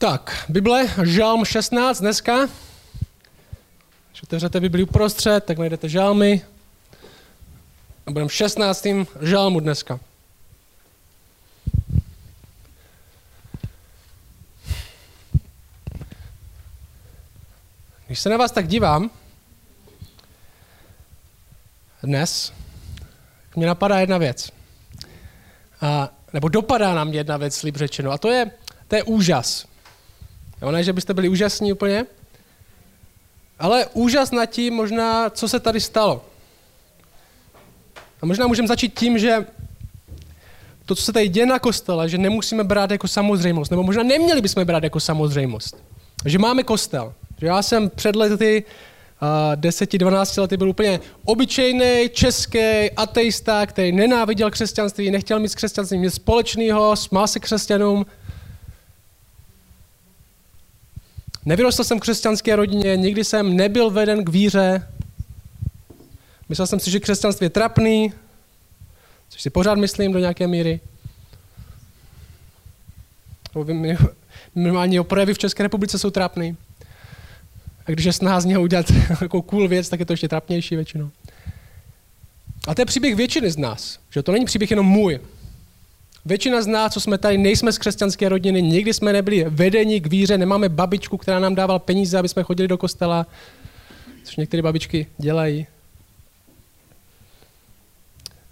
[0.00, 2.48] Tak, Bible, Žalm 16 dneska.
[4.10, 6.42] Když otevřete Bibli uprostřed, tak najdete žalmy.
[8.06, 8.86] A budeme v 16.
[9.20, 10.00] žalmu dneska.
[18.06, 19.10] Když se na vás tak dívám,
[22.02, 22.52] dnes,
[23.56, 24.52] mě napadá jedna věc.
[25.80, 28.10] A, nebo dopadá na mě jedna věc, líp řečeno.
[28.10, 28.50] A to je,
[28.88, 29.69] to je úžas.
[30.62, 32.06] Jo, ne, že byste byli úžasní úplně,
[33.58, 36.24] ale úžas nad tím možná, co se tady stalo.
[38.22, 39.46] A možná můžeme začít tím, že
[40.86, 44.40] to, co se tady děje na kostele, že nemusíme brát jako samozřejmost, nebo možná neměli
[44.40, 45.76] bychom brát jako samozřejmost.
[46.24, 47.14] Že máme kostel.
[47.40, 48.64] Že já jsem před lety,
[49.22, 56.02] uh, 10-12 lety byl úplně obyčejný český ateista, který nenáviděl křesťanství, nechtěl mít s křesťanstvím
[56.02, 58.06] nic společného, smál se křesťanům.
[61.44, 64.88] Nevyrostl jsem v křesťanské rodině, nikdy jsem nebyl veden k víře.
[66.48, 68.12] Myslel jsem si, že křesťanství je trapný,
[69.28, 70.80] což si pořád myslím do nějaké míry.
[74.54, 76.56] Minimálně projevy v České republice jsou trapný.
[77.86, 78.86] A když je snaha z něho udělat
[79.20, 81.10] jako cool věc, tak je to ještě trapnější většinou.
[82.68, 83.98] A to je příběh většiny z nás.
[84.10, 85.20] Že to není příběh jenom můj.
[86.24, 90.06] Většina z nás, co jsme tady, nejsme z křesťanské rodiny, nikdy jsme nebyli vedeni k
[90.06, 93.26] víře, nemáme babičku, která nám dávala peníze, aby jsme chodili do kostela,
[94.24, 95.66] což některé babičky dělají.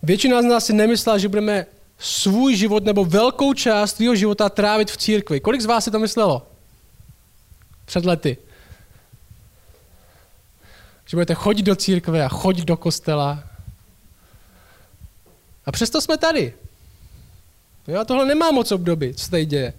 [0.03, 1.67] Většina z nás si nemyslela, že budeme
[1.99, 5.41] svůj život nebo velkou část svého života trávit v církvi.
[5.41, 6.47] Kolik z vás si to myslelo?
[7.85, 8.37] Před lety.
[11.07, 13.45] Že budete chodit do církve a chodit do kostela.
[15.67, 16.55] A přesto jsme tady.
[17.89, 19.73] Jo, tohle nemá moc období, co tady děje.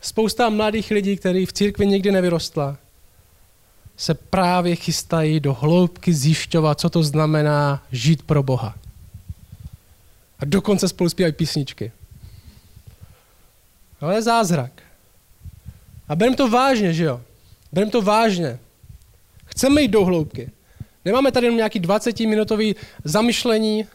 [0.00, 2.76] Spousta mladých lidí, kteří v církvi nikdy nevyrostla,
[3.96, 8.74] se právě chystají do hloubky zjišťovat, co to znamená žít pro Boha.
[10.38, 11.92] A dokonce spolu zpívají písničky.
[14.00, 14.82] Ale je zázrak.
[16.08, 17.20] A bereme to vážně, že jo?
[17.72, 18.58] Bereme to vážně.
[19.44, 20.50] Chceme jít do hloubky.
[21.04, 23.86] Nemáme tady jenom nějaký 20-minutový zamyšlení,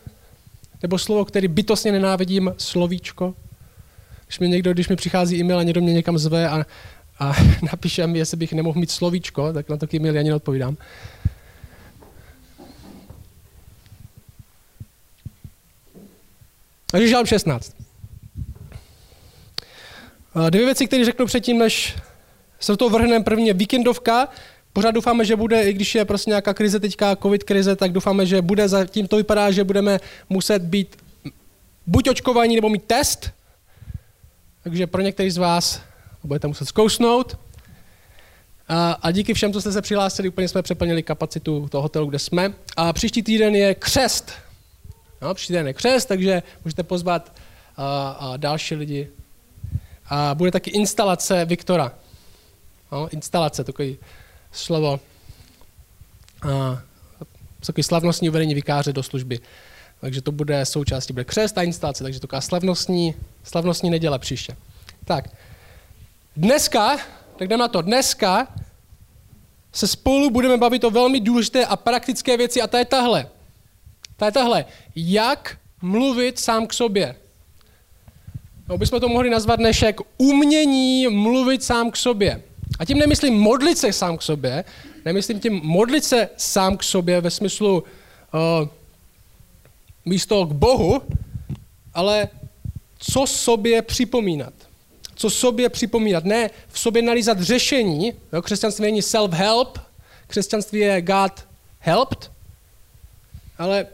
[0.81, 3.35] nebo slovo, který bytostně nenávidím, slovíčko.
[4.33, 6.65] Když mi někdo, když mi přichází e-mail a někdo mě někam zve a,
[7.19, 7.33] a
[7.71, 10.77] napíše mi, jestli bych nemohl mít slovíčko, tak na to e-mail ani neodpovídám.
[16.91, 17.75] Takže žalm 16.
[20.49, 21.95] Dvě věci, které řeknu předtím, než
[22.59, 23.23] se do toho vrhneme.
[23.23, 24.27] První je víkendovka.
[24.73, 28.25] Pořád doufáme, že bude, i když je prostě nějaká krize teďka, covid krize, tak doufáme,
[28.25, 29.99] že bude, zatím to vypadá, že budeme
[30.29, 30.95] muset být
[31.87, 33.42] buď očkovaní, nebo mít test.
[34.63, 35.81] Takže pro některý z vás
[36.23, 37.37] budete muset zkousnout.
[38.67, 42.19] A, a díky všem, co jste se přihlásili, úplně jsme přeplnili kapacitu toho hotelu, kde
[42.19, 42.53] jsme.
[42.77, 44.31] A příští týden je křest.
[45.21, 47.31] No, příští týden je křest, takže můžete pozvat
[47.77, 49.07] a, a další lidi.
[50.05, 51.91] A bude taky instalace Viktora.
[52.91, 53.97] No, instalace, takový
[54.51, 54.99] slovo.
[56.41, 56.81] A,
[57.65, 59.39] takový slavnostní uvedení vikáře do služby.
[60.03, 64.55] Takže to bude součástí, bude křest a instalace, takže to taková slavnostní, slavnostní neděle příště.
[65.05, 65.29] Tak,
[66.37, 66.97] dneska,
[67.37, 68.47] tak jdeme na to, dneska
[69.73, 73.27] se spolu budeme bavit o velmi důležité a praktické věci a ta je tahle.
[74.17, 74.65] Ta je tahle.
[74.95, 77.15] Jak mluvit sám k sobě.
[78.69, 82.43] No, bychom to mohli nazvat dnešek umění mluvit sám k sobě.
[82.79, 84.63] A tím nemyslím modlit se sám k sobě,
[85.05, 87.83] nemyslím tím modlit se sám k sobě ve smyslu
[88.33, 88.67] uh,
[90.05, 91.01] místo k Bohu,
[91.93, 92.27] ale
[92.97, 94.53] co sobě připomínat.
[95.15, 96.25] Co sobě připomínat.
[96.25, 98.13] Ne v sobě nalízat řešení.
[98.33, 99.79] Jo, křesťanství není self-help,
[100.27, 101.47] křesťanství je God
[101.79, 102.31] helped,
[103.57, 103.85] ale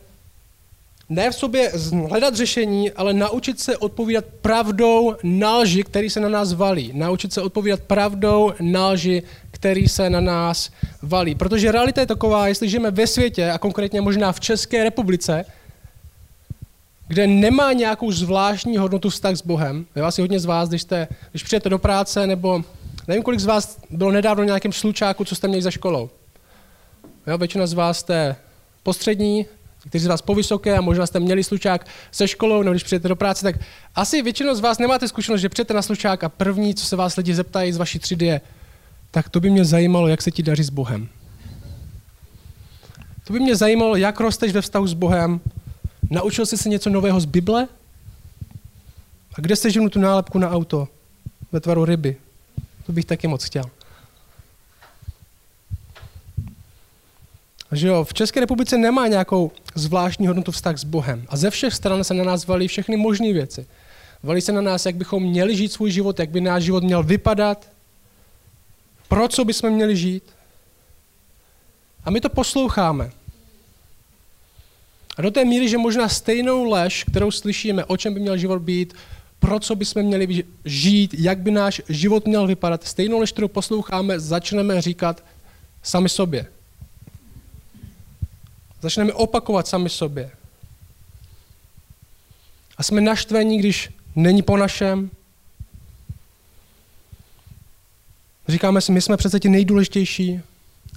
[1.10, 1.72] ne v sobě
[2.10, 6.92] hledat řešení, ale naučit se odpovídat pravdou na lži, který se na nás valí.
[6.94, 10.72] Naučit se odpovídat pravdou na lži, který se na nás
[11.02, 11.36] valí.
[11.36, 15.46] Protože realita je taková, jestli žijeme ve světě, a konkrétně možná v České republice,
[17.10, 19.86] kde nemá nějakou zvláštní hodnotu vztah s Bohem.
[19.96, 22.64] Je asi hodně z vás, když, jste, když přijete do práce, nebo
[23.08, 26.10] nevím, kolik z vás bylo nedávno v nějakém slučáku, co jste měli za školou.
[27.28, 28.36] Jo, většina z vás jste
[28.84, 29.46] postřední,
[29.90, 33.16] kteří z vás povysoké a možná jste měli slučák se školou, nebo když přijete do
[33.16, 33.56] práce, tak
[33.96, 37.16] asi většinou z vás nemáte zkušenost, že přijete na slučák a první, co se vás
[37.16, 38.42] lidi zeptají z vaší třídy je,
[39.12, 41.10] tak to by mě zajímalo, jak se ti daří s Bohem.
[43.28, 45.40] To by mě zajímalo, jak rosteš ve vztahu s Bohem,
[46.10, 47.68] Naučil jsi se něco nového z Bible?
[49.34, 50.88] A kde jsi živnu tu nálepku na auto?
[51.52, 52.16] Ve tvaru ryby.
[52.86, 53.64] To bych taky moc chtěl.
[57.72, 61.26] Že jo, v České republice nemá nějakou zvláštní hodnotu vztah s Bohem.
[61.30, 63.66] A ze všech stran se na nás valí všechny možné věci.
[64.24, 67.04] Valí se na nás, jak bychom měli žít svůj život, jak by náš život měl
[67.04, 67.70] vypadat,
[69.08, 70.24] pro co bychom měli žít.
[72.06, 73.12] A my to posloucháme.
[75.20, 78.62] A do té míry, že možná stejnou lež, kterou slyšíme, o čem by měl život
[78.62, 78.94] být,
[79.40, 84.20] pro co bychom měli žít, jak by náš život měl vypadat, stejnou lež, kterou posloucháme,
[84.20, 85.24] začneme říkat
[85.84, 86.46] sami sobě.
[88.82, 90.32] Začneme opakovat sami sobě.
[92.78, 95.10] A jsme naštvení, když není po našem.
[98.48, 100.42] Říkáme si, my jsme přece ti nejdůležitější.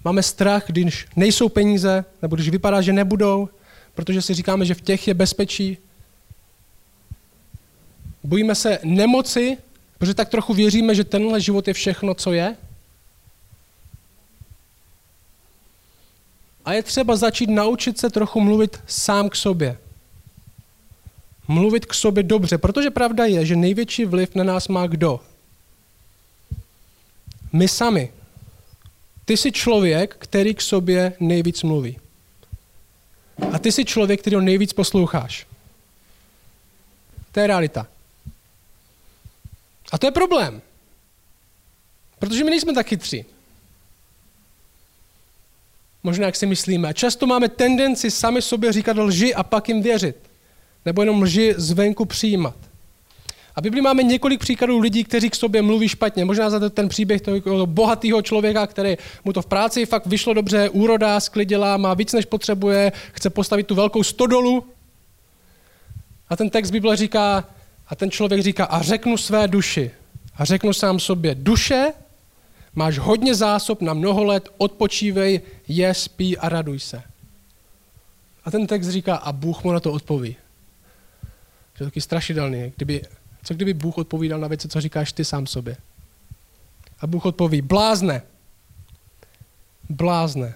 [0.04, 3.48] Máme strach, když nejsou peníze, nebo když vypadá, že nebudou,
[3.94, 5.78] protože si říkáme, že v těch je bezpečí.
[8.24, 9.58] Bojíme se nemoci,
[9.98, 12.56] protože tak trochu věříme, že tenhle život je všechno, co je.
[16.64, 19.78] A je třeba začít naučit se trochu mluvit sám k sobě.
[21.48, 25.20] Mluvit k sobě dobře, protože pravda je, že největší vliv na nás má kdo?
[27.52, 28.12] My sami.
[29.24, 31.98] Ty jsi člověk, který k sobě nejvíc mluví.
[33.52, 35.46] A ty jsi člověk, který ho nejvíc posloucháš.
[37.32, 37.86] To je realita.
[39.92, 40.62] A to je problém.
[42.18, 43.24] Protože my nejsme tak chytří.
[46.02, 46.88] Možná, jak si myslíme.
[46.88, 50.16] A často máme tendenci sami sobě říkat lži a pak jim věřit.
[50.84, 52.56] Nebo jenom lži zvenku přijímat.
[53.54, 56.24] A v Biblii máme několik příkladů lidí, kteří k sobě mluví špatně.
[56.24, 60.68] Možná za ten příběh toho bohatého člověka, který mu to v práci fakt vyšlo dobře,
[60.68, 64.64] úroda, sklidila, má víc, než potřebuje, chce postavit tu velkou stodolu.
[66.28, 67.44] A ten text Bible říká,
[67.88, 69.90] a ten člověk říká, a řeknu své duši.
[70.36, 71.92] A řeknu sám sobě, duše,
[72.74, 77.02] máš hodně zásob na mnoho let, odpočívej, je, spí a raduj se.
[78.44, 80.36] A ten text říká, a Bůh mu na to odpoví.
[81.76, 82.72] Že je taky strašidelný.
[82.76, 83.02] Kdyby,
[83.42, 85.76] co kdyby Bůh odpovídal na věci, co říkáš ty sám sobě?
[87.00, 88.22] A Bůh odpoví, blázne.
[89.88, 90.54] Blázne.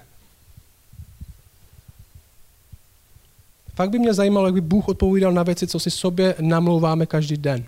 [3.75, 7.37] Fakt by mě zajímalo, jak by Bůh odpovídal na věci, co si sobě namlouváme každý
[7.37, 7.65] den.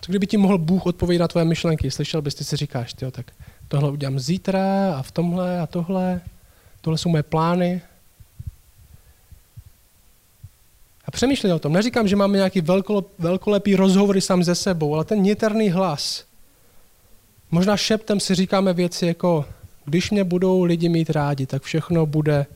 [0.00, 1.90] Co kdyby ti mohl Bůh odpovědět na tvoje myšlenky?
[1.90, 3.26] Slyšel bys, ty si říkáš, tyjo, tak
[3.68, 6.20] tohle udělám zítra a v tomhle a tohle.
[6.80, 7.82] Tohle jsou moje plány.
[11.04, 11.72] A přemýšlej o tom.
[11.72, 12.60] Neříkám, že máme nějaký
[13.18, 16.24] velkolepý rozhovory sám ze sebou, ale ten niterný hlas.
[17.50, 19.44] Možná šeptem si říkáme věci jako,
[19.84, 22.46] když mě budou lidi mít rádi, tak všechno bude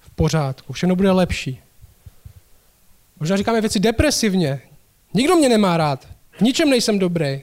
[0.00, 1.60] v pořádku, všechno bude lepší.
[3.20, 4.62] Možná říkáme věci depresivně.
[5.14, 6.08] Nikdo mě nemá rád.
[6.30, 7.42] V ničem nejsem dobrý.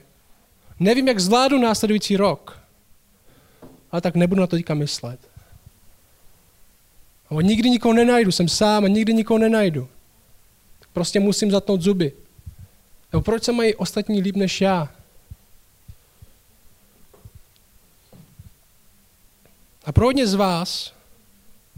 [0.80, 2.60] Nevím, jak zvládnu následující rok.
[3.92, 5.20] Ale tak nebudu na to teďka myslet.
[7.30, 9.88] A nikdy nikoho nenajdu, jsem sám a nikdy nikoho nenajdu.
[10.94, 12.12] Prostě musím zatnout zuby.
[13.12, 14.88] Nebo proč se mají ostatní líp než já?
[19.84, 20.94] A pro hodně z vás,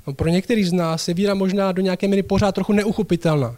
[0.07, 3.57] no pro některý z nás, je víra možná do nějaké míry pořád trochu neuchopitelná.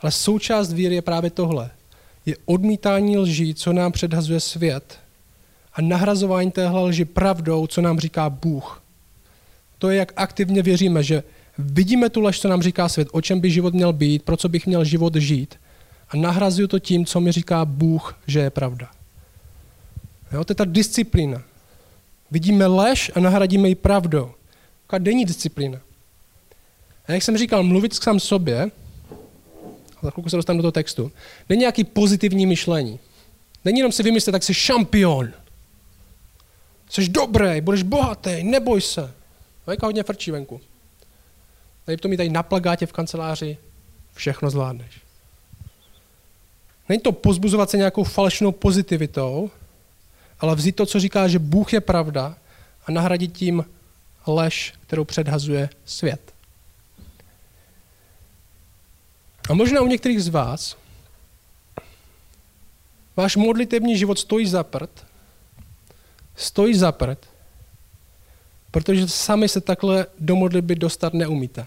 [0.00, 1.70] Ale součást víry je právě tohle.
[2.26, 5.00] Je odmítání lží, co nám předhazuje svět
[5.74, 8.82] a nahrazování téhle lži pravdou, co nám říká Bůh.
[9.78, 11.22] To je, jak aktivně věříme, že
[11.58, 14.48] vidíme tu lež, co nám říká svět, o čem by život měl být, pro co
[14.48, 15.54] bych měl život žít
[16.08, 18.90] a nahrazuju to tím, co mi říká Bůh, že je pravda.
[20.32, 21.42] Jo, to je ta disciplína.
[22.30, 24.30] Vidíme lež a nahradíme ji pravdou.
[24.86, 25.80] Taková denní disciplína.
[27.06, 28.70] A jak jsem říkal, mluvit sám sobě,
[30.02, 31.12] za chvilku se dostanu do toho textu,
[31.48, 32.98] není nějaký pozitivní myšlení.
[33.64, 35.32] Není jenom si vymyslet, tak jsi šampion.
[36.90, 39.14] Jsi dobrý, budeš bohatý, neboj se.
[39.66, 40.60] Vejka hodně frčí venku.
[41.84, 43.58] Tady to mi tady na plagátě v kanceláři,
[44.14, 45.00] všechno zvládneš.
[46.88, 49.50] Není to pozbuzovat se nějakou falešnou pozitivitou,
[50.40, 52.36] ale vzít to, co říká, že Bůh je pravda
[52.86, 53.64] a nahradit tím
[54.26, 56.34] lež, kterou předhazuje svět.
[59.50, 60.76] A možná u některých z vás
[63.16, 65.06] váš modlitební život stojí za prd,
[66.36, 67.18] stojí za prd,
[68.70, 71.66] protože sami se takhle do modlitby dostat neumíte.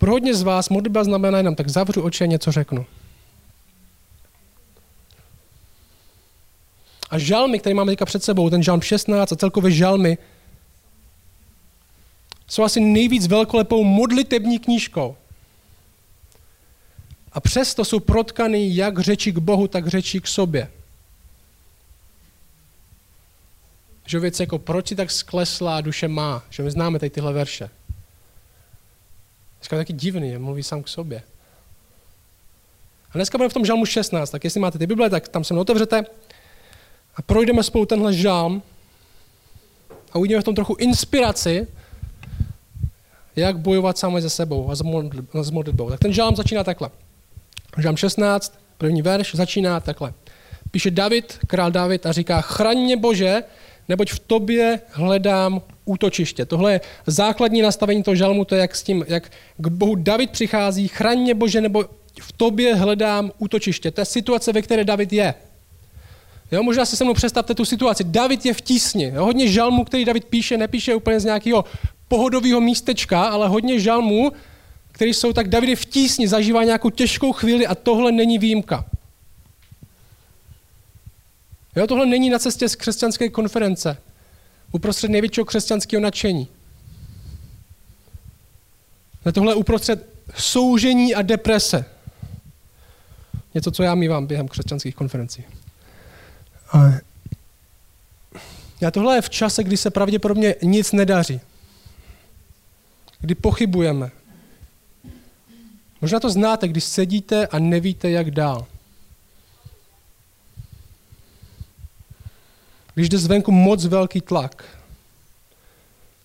[0.00, 2.86] Pro hodně z vás modlitba znamená jenom tak zavřu oči a něco řeknu.
[7.10, 10.18] A žalmy, které máme teďka před sebou, ten žalm 16 a celkově žalmy,
[12.48, 15.16] jsou asi nejvíc velkolepou modlitební knížkou.
[17.32, 20.70] A přesto jsou protkaný jak řeči k Bohu, tak řeči k sobě.
[24.06, 26.42] Že věc jako, proč si tak skleslá duše má?
[26.50, 27.70] Že my známe tady tyhle verše.
[29.60, 31.22] Dneska taky divný, mluví sám k sobě.
[33.10, 35.54] A dneska budeme v tom žalmu 16, tak jestli máte ty Bible, tak tam se
[35.54, 36.04] mnou otevřete
[37.16, 38.62] a projdeme spolu tenhle žalm
[40.12, 41.66] a uvidíme v tom trochu inspiraci,
[43.36, 44.74] jak bojovat sami ze sebou a
[45.42, 45.90] s modlitbou.
[45.90, 46.90] Tak ten žalm začíná takhle.
[47.78, 50.14] Žalm 16, první verš, začíná takhle.
[50.70, 53.42] Píše David, král David a říká, chraň mě Bože,
[53.90, 56.46] neboť v tobě hledám útočiště.
[56.46, 60.30] Tohle je základní nastavení toho žalmu, to je jak s tím, jak k Bohu David
[60.30, 61.84] přichází, chraň mě Bože, nebo
[62.20, 63.90] v tobě hledám útočiště.
[63.90, 65.34] To je situace, ve které David je.
[66.52, 68.04] Jo, možná si se mnou představte tu situaci.
[68.04, 69.12] David je v tísni.
[69.14, 71.64] Jo, hodně žalmů, který David píše, nepíše úplně z nějakého
[72.08, 74.32] pohodového místečka, ale hodně žalmů,
[74.92, 78.84] který jsou tak, David je v tísni, zažívá nějakou těžkou chvíli a tohle není výjimka.
[81.76, 83.96] Jo, tohle není na cestě z křesťanské konference,
[84.72, 86.48] uprostřed největšího křesťanského nadšení.
[89.24, 90.08] Ale tohle uprostřed
[90.38, 91.84] soužení a deprese.
[93.54, 95.44] Něco, co já mývám během křesťanských konferencí.
[96.70, 97.00] Ale
[98.80, 101.40] já tohle je v čase, kdy se pravděpodobně nic nedaří.
[103.20, 104.10] Kdy pochybujeme.
[106.00, 108.66] Možná to znáte, když sedíte a nevíte, jak dál.
[113.00, 114.64] Když jde zvenku moc velký tlak.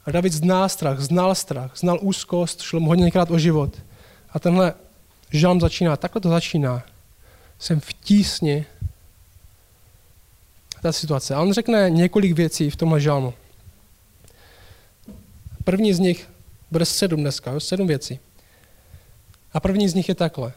[0.06, 3.82] A David zná strach, znal strach, znal úzkost, šlo mu hodněkrát o život.
[4.30, 4.74] A tenhle
[5.32, 6.84] žalm začíná, takhle to začíná.
[7.60, 8.66] Jsem v tísni.
[10.82, 11.36] Ta situace.
[11.36, 13.34] A on řekne několik věcí v tomhle žalmu.
[15.64, 16.30] První z nich
[16.72, 17.60] bude sedm dneska, jo?
[17.60, 18.20] sedm věcí.
[19.54, 20.54] A první z nich je takhle.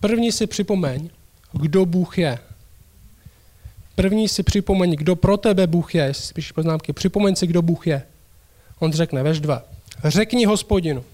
[0.00, 1.10] První si připomeň,
[1.52, 2.38] kdo Bůh je.
[4.00, 6.04] První si připomeň, kdo pro tebe Bůh je.
[6.04, 8.02] Jestli si píšeš poznámky, připomeň si, kdo Bůh je.
[8.78, 9.62] On řekne, veš dva.
[10.04, 11.04] Řekni hospodinu.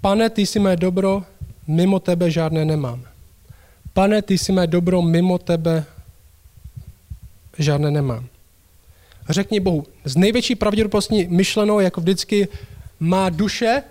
[0.00, 1.24] Pane, ty jsi mé dobro,
[1.66, 3.04] mimo tebe žádné nemám.
[3.92, 5.84] Pane, ty jsi mé dobro, mimo tebe
[7.58, 8.26] žádné nemám.
[9.28, 12.48] Řekni Bohu, z největší pravděpodobností myšleno, jako vždycky,
[13.00, 13.82] má duše,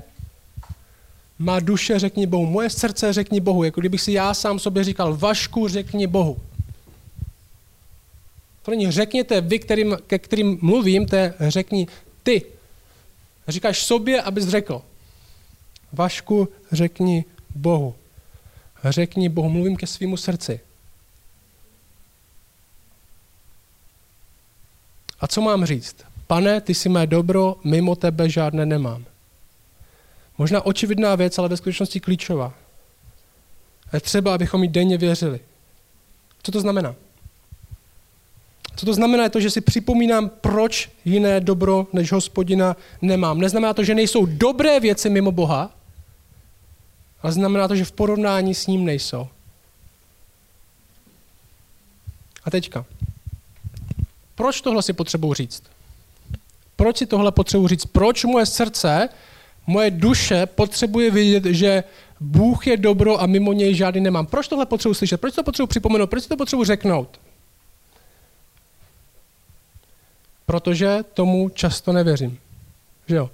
[1.40, 2.46] má duše, řekni Bohu.
[2.46, 3.64] Moje srdce, řekni Bohu.
[3.64, 6.42] Jako kdybych si já sám sobě říkal, Vašku, řekni Bohu.
[8.62, 11.88] To není řekněte vy, kterým, ke kterým mluvím, to je řekni
[12.24, 12.46] ty.
[13.48, 14.82] Říkáš sobě, abys řekl.
[15.94, 17.26] Vašku, řekni
[17.56, 17.96] Bohu.
[18.84, 20.60] Řekni Bohu, mluvím ke svýmu srdci.
[25.20, 25.96] A co mám říct?
[26.28, 29.06] Pane, ty jsi mé dobro, mimo tebe žádné nemám.
[30.38, 32.54] Možná očividná věc, ale ve skutečnosti klíčová.
[33.94, 35.40] Je třeba, abychom jí denně věřili.
[36.44, 36.96] Co to znamená?
[38.76, 43.40] Co to znamená je to, že si připomínám, proč jiné dobro než hospodina nemám.
[43.40, 45.72] Neznamená to, že nejsou dobré věci mimo Boha,
[47.22, 49.28] ale znamená to, že v porovnání s ním nejsou.
[52.44, 52.86] A teďka.
[54.36, 55.64] Proč tohle si potřebuji říct?
[56.76, 57.86] Proč si tohle potřebuji říct?
[57.86, 59.10] Proč moje srdce,
[59.68, 61.84] moje duše potřebuje vědět, že
[62.20, 64.26] Bůh je dobro a mimo něj žádný nemám?
[64.26, 65.22] Proč tohle potřebuji slyšet?
[65.22, 66.10] Proč to potřebuji připomenout?
[66.10, 67.20] Proč to potřebuji řeknout?
[70.46, 72.40] Protože tomu často nevěřím.
[73.08, 73.30] Že jo?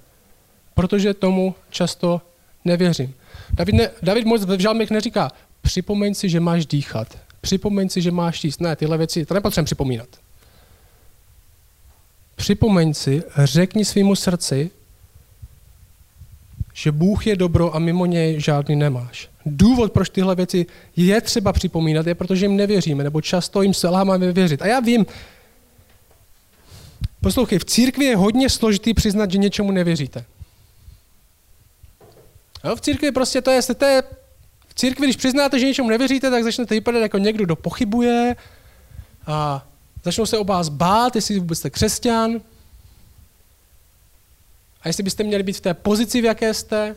[0.74, 2.20] Protože tomu často
[2.64, 3.14] nevěřím.
[3.50, 5.30] David, ne, David moc v žalmech neříká,
[5.62, 7.18] připomeň si, že máš dýchat.
[7.40, 8.60] Připomeň si, že máš jíst.
[8.60, 10.08] Ne, tyhle věci, to nepotřebujeme připomínat.
[12.36, 14.70] Připomeň si, řekni svýmu srdci,
[16.72, 19.28] že Bůh je dobro a mimo něj žádný nemáš.
[19.46, 24.32] Důvod, proč tyhle věci je třeba připomínat, je, protože jim nevěříme, nebo často jim selháváme
[24.32, 24.62] věřit.
[24.62, 25.06] A já vím,
[27.20, 30.24] poslouchej, v církvi je hodně složitý přiznat, že něčemu nevěříte.
[32.64, 34.02] Jo, v církvi prostě to je, to je,
[34.68, 38.36] v církvi, když přiznáte, že něčemu nevěříte, tak začnete vypadat jako někdo, kdo pochybuje
[39.26, 39.66] a
[40.04, 42.40] začnou se o vás bát, jestli vůbec jste křesťan
[44.82, 46.96] a jestli byste měli být v té pozici, v jaké jste.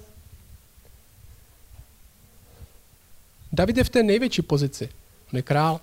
[3.53, 4.89] David je v té největší pozici.
[5.33, 5.81] On je král.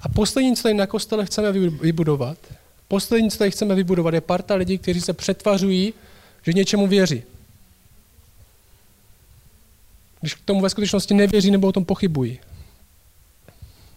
[0.00, 2.38] A poslední, co tady na kostele chceme vybudovat,
[2.88, 5.94] poslední, co tady chceme vybudovat, je parta lidí, kteří se přetvařují
[6.46, 7.22] že něčemu věří.
[10.20, 12.40] Když k tomu ve skutečnosti nevěří nebo o tom pochybují.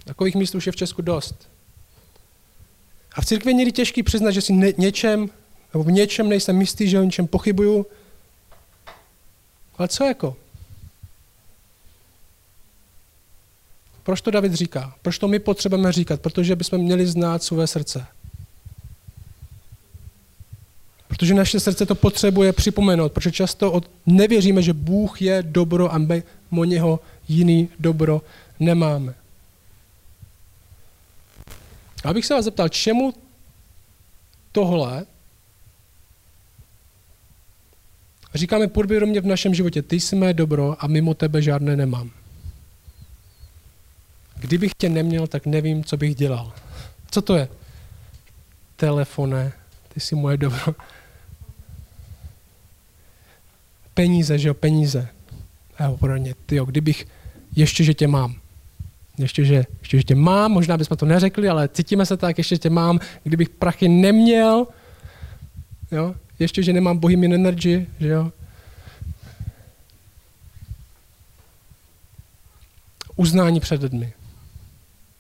[0.04, 1.50] Takových míst už je v Česku dost.
[3.18, 5.30] A v církvi někdy těžký přiznat, že si ne, něčem,
[5.74, 7.86] nebo v něčem nejsem jistý, že o něčem pochybuju.
[9.78, 10.36] Ale co jako?
[14.04, 14.96] Proč to David říká?
[15.02, 16.22] Proč to my potřebujeme říkat?
[16.22, 18.06] Protože bychom měli znát své srdce.
[21.08, 26.24] Protože naše srdce to potřebuje připomenout, protože často nevěříme, že Bůh je dobro a my
[26.58, 28.22] o něho jiný dobro
[28.60, 29.14] nemáme.
[32.04, 33.14] Abych se vás zeptal, čemu
[34.52, 35.06] tohle
[38.36, 42.12] říkáme podvědomě v našem životě, ty jsi mé dobro a mimo tebe žádné nemám.
[44.36, 46.54] Kdybych tě neměl, tak nevím, co bych dělal.
[47.12, 47.48] Co to je?
[48.76, 49.54] Telefone,
[49.94, 50.76] ty jsi moje dobro.
[53.94, 55.10] Peníze, že jo, peníze.
[55.78, 57.08] A jo, podobně, ty jo, kdybych,
[57.56, 58.36] ještě, že tě mám.
[59.18, 62.56] Ještě že, ještě, že tě mám, možná bychom to neřekli, ale cítíme se tak, ještě,
[62.56, 64.68] že tě mám, kdybych prachy neměl,
[65.92, 68.32] jo, ještě, že nemám bohemian energy, že jo.
[73.16, 74.14] Uznání před lidmi.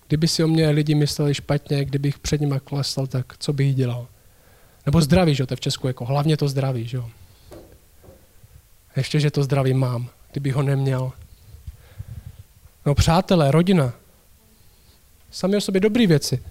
[0.08, 4.08] Kdyby si o mě lidi mysleli špatně, kdybych před nimi klesl, tak co bych dělal?
[4.86, 7.10] Nebo zdraví, že jo, to je v Česku jako hlavně to zdraví, že jo.
[8.96, 11.12] Ještě, že to zdraví mám, kdybych ho neměl.
[12.88, 13.94] No přátelé, rodina.
[15.32, 16.44] Sami o sobě dobré věci.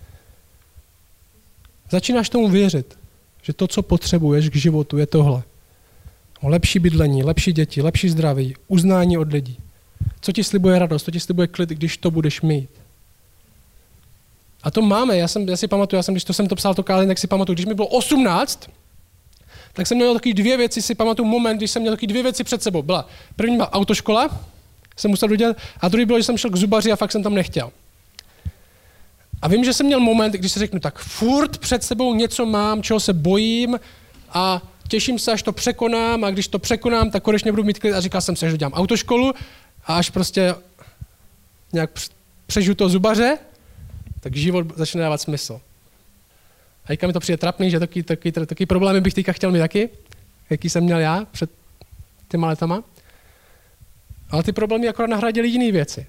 [1.91, 2.99] Začínáš tomu věřit,
[3.43, 5.43] že to, co potřebuješ k životu, je tohle.
[6.41, 9.59] O lepší bydlení, lepší děti, lepší zdraví, uznání od lidí.
[10.21, 12.71] Co ti slibuje radost, co ti slibuje klid, když to budeš mít.
[14.63, 16.75] A to máme, já, jsem, já si pamatuju, já jsem, když to jsem to psal
[16.75, 18.71] to kázání, tak si pamatuju, když mi bylo 18,
[19.73, 22.45] tak jsem měl taky dvě věci, si pamatuju moment, když jsem měl taky dvě věci
[22.45, 22.83] před sebou.
[22.83, 24.41] Byla první byla autoškola,
[24.97, 27.35] jsem musel udělat, a druhý bylo, že jsem šel k zubaři a fakt jsem tam
[27.35, 27.73] nechtěl.
[29.43, 32.83] A vím, že jsem měl moment, když si řeknu, tak furt před sebou něco mám,
[32.83, 33.81] čeho se bojím
[34.33, 37.93] a těším se, až to překonám a když to překonám, tak konečně budu mít klid
[37.93, 39.33] a říkal jsem si, že dělám autoškolu
[39.87, 40.55] a až prostě
[41.73, 41.91] nějak
[42.47, 43.39] přežiju to zubaře,
[44.21, 45.61] tak život začne dávat smysl.
[46.89, 49.89] A mi to přijde trapný, že taky, taky, taky problémy bych teďka chtěl mít taky,
[50.51, 51.51] jaký jsem měl já před
[52.29, 52.83] těma letama.
[54.31, 56.07] Ale ty problémy akorát nahradily jiné věci.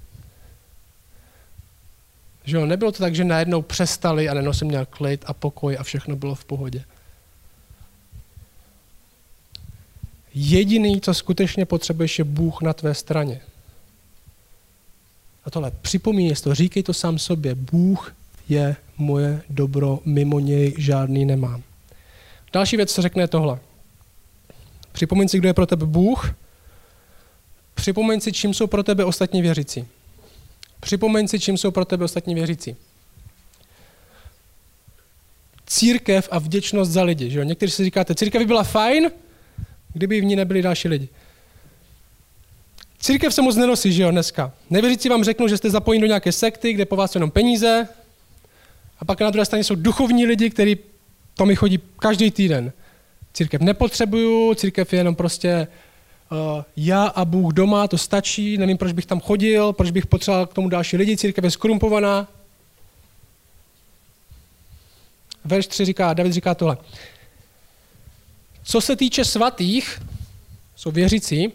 [2.43, 5.77] Že jo, nebylo to tak, že najednou přestali a najednou jsem měl klid a pokoj
[5.79, 6.83] a všechno bylo v pohodě.
[10.33, 13.41] Jediný, co skutečně potřebuješ, je Bůh na tvé straně.
[15.45, 17.55] A tohle připomínej to, říkej to sám sobě.
[17.55, 18.15] Bůh
[18.49, 21.63] je moje dobro, mimo něj žádný nemám.
[22.53, 23.59] Další věc, co řekne tohle.
[24.91, 26.33] Připomeň si, kdo je pro tebe Bůh.
[27.77, 29.87] Připomeň si, čím jsou pro tebe ostatní věřící.
[30.79, 32.75] Připomeň si, čím jsou pro tebe ostatní věřící.
[35.65, 37.29] Církev a vděčnost za lidi.
[37.29, 37.43] Že jo?
[37.43, 39.11] Někteří si říkáte, církev by byla fajn,
[39.93, 41.09] kdyby v ní nebyli další lidi.
[42.99, 44.53] Církev se moc nenosí, že jo, dneska.
[44.69, 47.87] Nevěřící vám řeknou, že jste zapojeni do nějaké sekty, kde po vás jenom peníze,
[48.99, 50.77] a pak na druhé straně jsou duchovní lidi, kteří
[51.33, 52.71] to mi chodí každý týden.
[53.33, 55.67] Církev nepotřebuju, církev je jenom prostě
[56.77, 60.53] já a Bůh doma, to stačí, nevím, proč bych tam chodil, proč bych potřeboval k
[60.53, 62.27] tomu další lidi, církev je skorumpovaná.
[65.45, 66.77] Verš 3 říká, David říká tohle.
[68.63, 70.01] Co se týče svatých,
[70.75, 71.51] jsou věřící,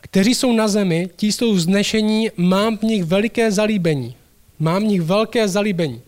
[0.00, 4.16] kteří jsou na zemi, ti jsou vznešení, mám v nich veliké zalíbení.
[4.58, 6.02] Mám v nich velké zalíbení.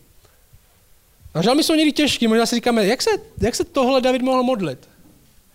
[1.34, 4.42] A žalmy jsou někdy těžký, možná si říkáme, jak se, jak se tohle David mohl
[4.42, 4.88] modlit?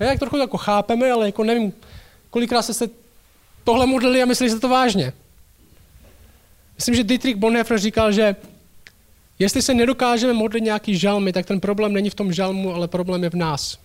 [0.06, 1.74] Jak trochu jako chápeme, ale jako nevím,
[2.30, 2.90] kolikrát se
[3.64, 5.14] tohle modlili a mysleli se to vážně.
[6.76, 8.36] Myslím, že Dietrich Bonhoeffer říkal, že
[9.40, 13.24] jestli se nedokážeme modlit nějaký žalmy, tak ten problém není v tom žalmu, ale problém
[13.24, 13.78] je v nás.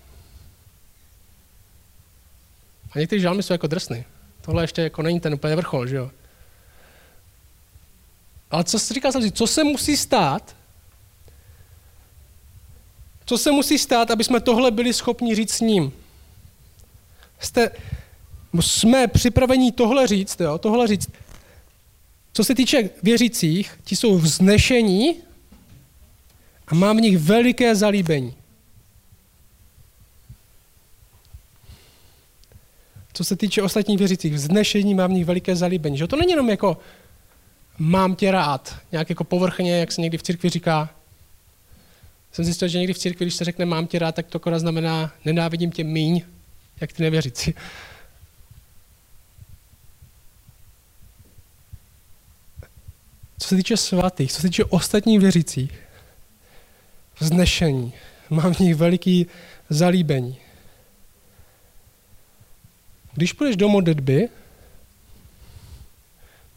[2.93, 4.05] A některé žalmy jsou jako drsný.
[4.41, 6.11] Tohle ještě jako není ten úplně vrchol, že jo?
[8.51, 10.57] Ale co se říká, co se musí stát,
[13.27, 15.93] co se musí stát, aby jsme tohle byli schopni říct s ním?
[17.41, 17.71] Jste,
[18.61, 21.09] jsme připraveni tohle říct, jo, tohle říct.
[22.33, 25.15] Co se týče věřících, ti jsou vznešení
[26.67, 28.35] a mám v nich veliké zalíbení.
[33.13, 35.99] Co se týče ostatních věřících, vznešení mám v nich veliké zalíbení.
[35.99, 36.79] Že to není jenom jako
[37.79, 40.91] mám tě rád, nějak jako povrchně, jak se někdy v církvi říká,
[42.33, 44.59] jsem zjistil, že někdy v církvi, když se řekne mám tě rád, tak to akorát
[44.59, 46.23] znamená nenávidím tě míň,
[46.81, 47.55] jak ty nevěřící.
[53.39, 55.73] Co se týče svatých, co se týče ostatních věřících,
[57.19, 57.93] vznešení,
[58.31, 59.27] mám v nich veliký
[59.71, 60.37] zalíbení.
[63.15, 64.29] Když půjdeš do modlitby,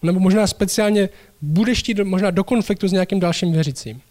[0.01, 1.09] nebo možná speciálně
[1.41, 4.01] budeš chtít možná do konfliktu s nějakým dalším věřícím,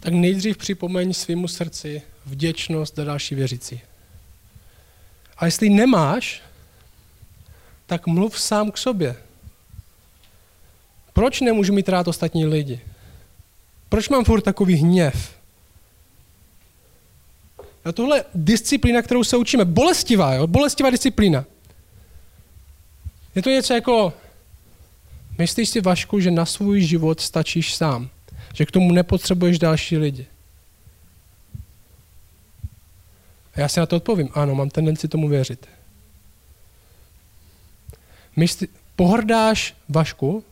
[0.00, 3.80] tak nejdřív připomeň svýmu srdci vděčnost za další věřící.
[5.38, 6.42] A jestli nemáš,
[7.86, 9.16] tak mluv sám k sobě.
[11.12, 12.80] Proč nemůžu mít rád ostatní lidi?
[13.88, 15.36] Proč mám furt takový hněv?
[17.84, 20.46] A tohle disciplína, kterou se učíme, bolestivá, jo?
[20.46, 21.44] bolestivá disciplína.
[23.34, 24.12] Je to něco jako,
[25.38, 28.08] myslíš si, Vašku, že na svůj život stačíš sám?
[28.54, 30.26] Že k tomu nepotřebuješ další lidi?
[33.56, 35.68] A já si na to odpovím, ano, mám tendenci tomu věřit.
[38.36, 40.44] Myslí, pohrdáš Vašku,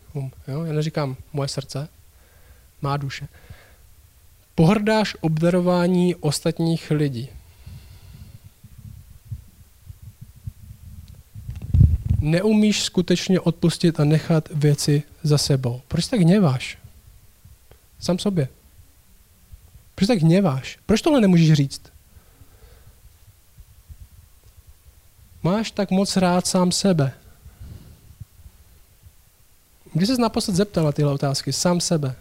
[0.48, 0.64] jo?
[0.64, 1.88] já neříkám moje srdce,
[2.82, 3.28] má duše,
[4.54, 7.28] pohrdáš obdarování ostatních lidí.
[12.20, 15.80] Neumíš skutečně odpustit a nechat věci za sebou.
[15.88, 16.78] Proč tak hněváš?
[18.00, 18.48] Sam sobě.
[19.94, 20.78] Proč tak hněváš?
[20.86, 21.93] Proč tohle nemůžeš říct?
[25.44, 27.12] Máš tak moc rád sám sebe.
[29.92, 31.52] Kdy jsi naposled zeptal na tyhle otázky?
[31.52, 32.16] Sám sebe.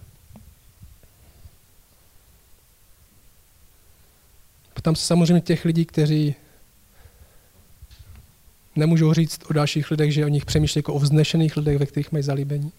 [4.73, 6.35] Ptám se samozřejmě těch lidí, kteří
[8.75, 12.11] nemůžou říct o dalších lidech, že o nich přemýšlí jako o vznešených lidech, ve kterých
[12.11, 12.71] mají zalíbení.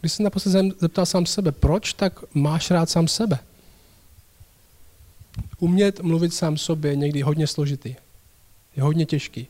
[0.00, 3.38] Když se naposled zeptal sám sebe, proč, tak máš rád sám sebe.
[5.58, 7.94] Umět mluvit sám sobě je někdy hodně složitý.
[8.78, 9.48] Je hodně těžký.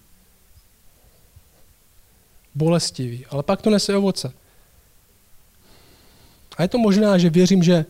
[2.55, 4.33] Bolestivý, ale pak to nese ovoce.
[6.57, 7.85] A je to možná, že věřím, že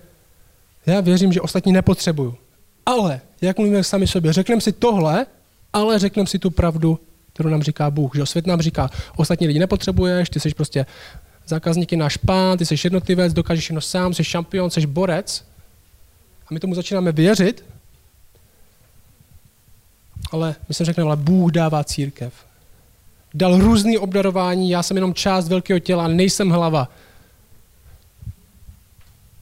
[0.86, 2.34] já věřím, že ostatní nepotřebuju.
[2.86, 5.26] Ale, jak mluvíme sami sobě, řekneme si tohle,
[5.72, 6.98] ale řekneme si tu pravdu,
[7.32, 8.16] kterou nám říká Bůh.
[8.16, 10.86] Že svět nám říká, ostatní lidi nepotřebuješ, ty jsi prostě
[11.46, 15.44] zákazník je náš pán, ty jsi jednotlivec, dokážeš jenom sám, jsi šampion, jsi borec.
[16.46, 17.64] A my tomu začínáme věřit,
[20.30, 22.32] ale my se řekneme, ale Bůh dává církev.
[23.34, 26.88] Dal různý obdarování, já jsem jenom část velkého těla, nejsem hlava.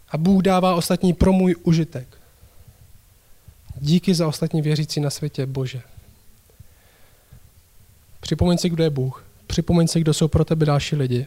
[0.09, 2.09] A Bůh dává ostatní pro můj užitek.
[3.81, 5.83] Díky za ostatní věřící na světě, Bože.
[8.21, 9.25] Připomeň si, kdo je Bůh.
[9.47, 11.27] Připomeň si, kdo jsou pro tebe další lidi.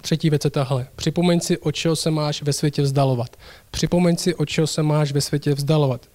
[0.00, 0.86] Třetí věc je tahle.
[0.96, 3.36] Připomeň si, od čeho se máš ve světě vzdalovat.
[3.70, 6.06] Připomeň si, od čeho se máš ve světě vzdalovat.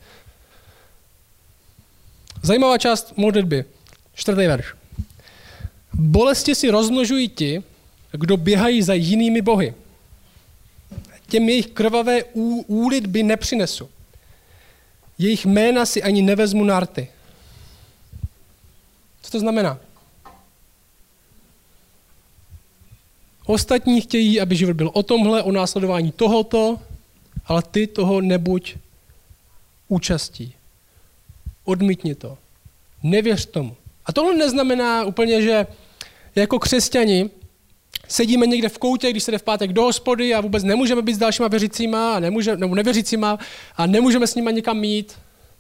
[2.45, 3.65] Zajímavá část modlitby.
[4.13, 4.73] Čtvrtý verš.
[5.93, 7.63] Bolesti si rozmnožují ti,
[8.11, 9.73] kdo běhají za jinými bohy.
[11.27, 12.23] Těm jejich krvavé
[12.67, 13.89] úlitby nepřinesu.
[15.17, 17.07] Jejich jména si ani nevezmu na rty.
[19.21, 19.79] Co to znamená?
[23.45, 26.79] Ostatní chtějí, aby život byl o tomhle, o následování tohoto,
[27.45, 28.77] ale ty toho nebuď
[29.87, 30.53] účastí.
[31.65, 32.37] Odmítni to.
[33.03, 33.75] Nevěř tomu.
[34.05, 35.67] A tohle neznamená úplně, že
[36.35, 37.29] jako křesťani
[38.07, 41.13] sedíme někde v koutě, když se jde v pátek do hospody a vůbec nemůžeme být
[41.13, 43.39] s dalšíma věřícíma a nemůže, nebo nevěřícíma
[43.75, 45.13] a nemůžeme s nimi nikam mít.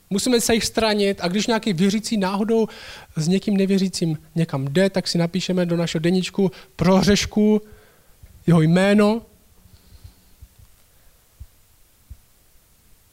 [0.09, 2.67] Musíme se jich stranit a když nějaký věřící náhodou
[3.15, 7.61] s někým nevěřícím někam jde, tak si napíšeme do našeho deníčku pro hřešku
[8.47, 9.21] jeho jméno.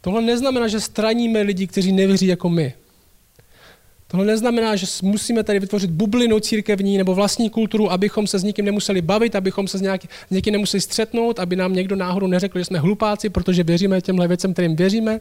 [0.00, 2.74] Tohle neznamená, že straníme lidi, kteří nevěří jako my.
[4.12, 8.64] Tohle neznamená, že musíme tady vytvořit bublinu církevní nebo vlastní kulturu, abychom se s někým
[8.64, 12.64] nemuseli bavit, abychom se s, nějaký, někým nemuseli střetnout, aby nám někdo náhodou neřekl, že
[12.64, 15.20] jsme hlupáci, protože věříme těmhle věcem, kterým věříme.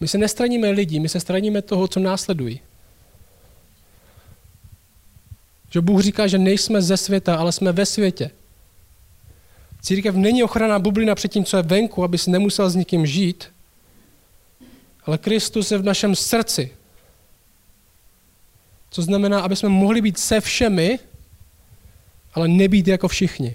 [0.00, 2.60] My se nestraníme lidí, my se straníme toho, co následují.
[5.70, 8.30] Že Bůh říká, že nejsme ze světa, ale jsme ve světě.
[9.82, 13.44] Církev není ochranná bublina před tím, co je venku, aby si nemusel s nikým žít,
[15.08, 16.70] ale Kristus je v našem srdci.
[18.90, 20.98] Co znamená, aby jsme mohli být se všemi,
[22.34, 23.54] ale nebýt jako všichni.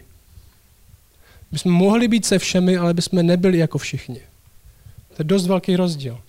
[1.52, 4.22] My jsme mohli být se všemi, ale bychom nebyli jako všichni.
[5.08, 6.22] To je dost velký rozdíl.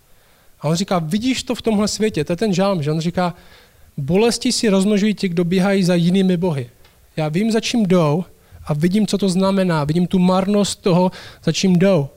[0.60, 3.34] A on říká, vidíš to v tomhle světě, to je ten žálm, že on říká,
[3.96, 6.70] bolesti si rozmnožují ti, kdo běhají za jinými bohy.
[7.16, 8.24] Já vím, za čím jdou
[8.64, 9.84] a vidím, co to znamená.
[9.84, 11.10] Vidím tu marnost toho,
[11.44, 12.08] za čím jdou.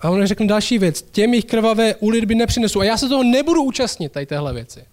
[0.00, 1.02] A on řekne další věc.
[1.02, 2.80] Těm jich krvavé úlitby nepřinesu.
[2.80, 4.84] A já se toho nebudu účastnit, tady téhle věci.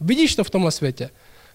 [0.00, 1.10] Vidíš to v tomhle světě.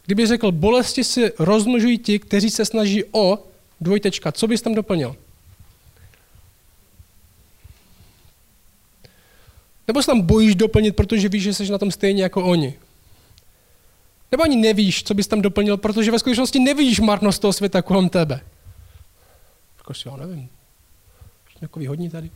[0.05, 3.47] Kdyby řekl, bolesti si rozmnožují ti, kteří se snaží o
[3.81, 5.15] dvojtečka, co bys tam doplnil?
[9.87, 12.73] Nebo se tam bojíš doplnit, protože víš, že jsi na tom stejně jako oni?
[14.31, 18.09] Nebo ani nevíš, co bys tam doplnil, protože ve skutečnosti nevidíš marnost toho světa kolem
[18.09, 18.41] tebe.
[19.77, 20.49] Jako si, já nevím.
[21.59, 22.31] Takový hodní tady.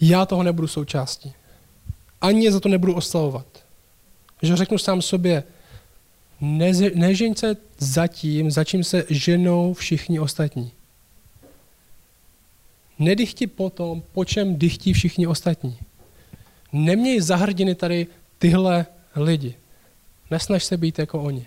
[0.00, 1.32] Já toho nebudu součástí.
[2.20, 3.64] Ani za to nebudu oslavovat.
[4.42, 5.44] Že řeknu sám sobě,
[6.94, 10.72] nežeň se za tím, za čím se ženou všichni ostatní.
[12.98, 15.78] Nedychti po tom, po čem dychtí všichni ostatní.
[16.72, 18.06] Neměj za hrdiny tady
[18.38, 19.54] tyhle lidi.
[20.30, 21.46] Nesnaž se být jako oni.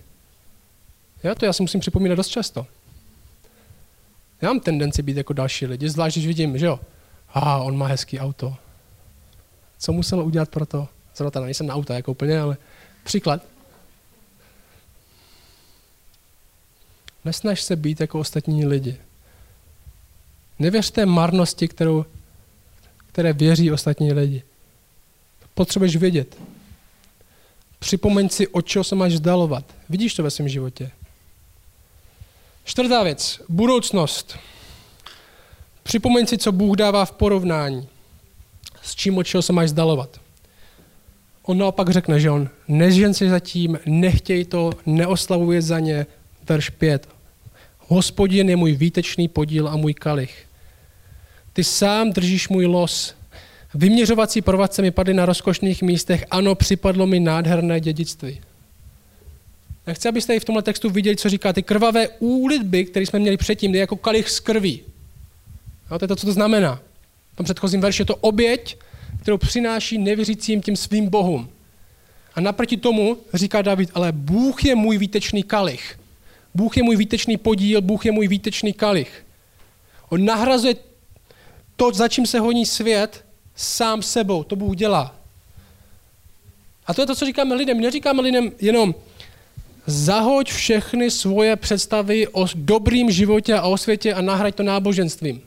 [1.25, 2.67] Já to já si musím připomínat dost často.
[4.41, 6.79] Já mám tendenci být jako další lidi, zvlášť když vidím, že jo,
[7.29, 8.55] a on má hezký auto.
[9.77, 10.87] Co musel udělat pro to?
[11.15, 12.57] Zrovna tady nejsem na auta jako úplně, ale
[13.03, 13.41] příklad.
[17.25, 18.97] Nesnaž se být jako ostatní lidi.
[20.59, 22.05] Nevěřte marnosti, kterou,
[23.07, 24.43] které věří ostatní lidi.
[25.53, 26.37] Potřebuješ vědět.
[27.79, 29.75] Připomeň si, od čeho se máš vzdalovat.
[29.89, 30.91] Vidíš to ve svém životě.
[32.65, 33.41] Čtvrtá věc.
[33.49, 34.37] Budoucnost.
[35.83, 37.87] Připomeň si, co Bůh dává v porovnání.
[38.81, 40.21] S čím, od čeho se máš vzdalovat.
[41.43, 46.05] On naopak řekne, že on nežen si zatím, nechtěj to, neoslavuje za ně.
[46.49, 47.09] Verš 5.
[47.79, 50.45] Hospodin je můj výtečný podíl a můj kalich.
[51.53, 53.15] Ty sám držíš můj los.
[53.73, 58.41] Vyměřovací provadce mi padly na rozkošných místech, ano, připadlo mi nádherné dědictví.
[59.87, 61.53] Já chci, abyste i v tomhle textu viděli, co říká.
[61.53, 64.81] Ty krvavé úlitby, které jsme měli předtím, je jako kalich z krví.
[65.89, 66.81] A to je to, co to znamená.
[67.33, 68.77] V tom předchozím verši je to oběť,
[69.21, 71.49] kterou přináší nevěřícím tím svým bohům.
[72.35, 75.99] A naproti tomu říká David, ale Bůh je můj výtečný kalich.
[76.55, 79.25] Bůh je můj výtečný podíl, Bůh je můj výtečný kalich.
[80.09, 80.75] On nahrazuje
[81.75, 84.43] to, za čím se honí svět, sám sebou.
[84.43, 85.15] To Bůh dělá.
[86.87, 87.81] A to je to, co říkáme lidem.
[87.81, 88.95] Neříkáme lidem jenom,
[89.85, 95.41] zahoď všechny svoje představy o dobrým životě a o světě a nahraď to náboženstvím.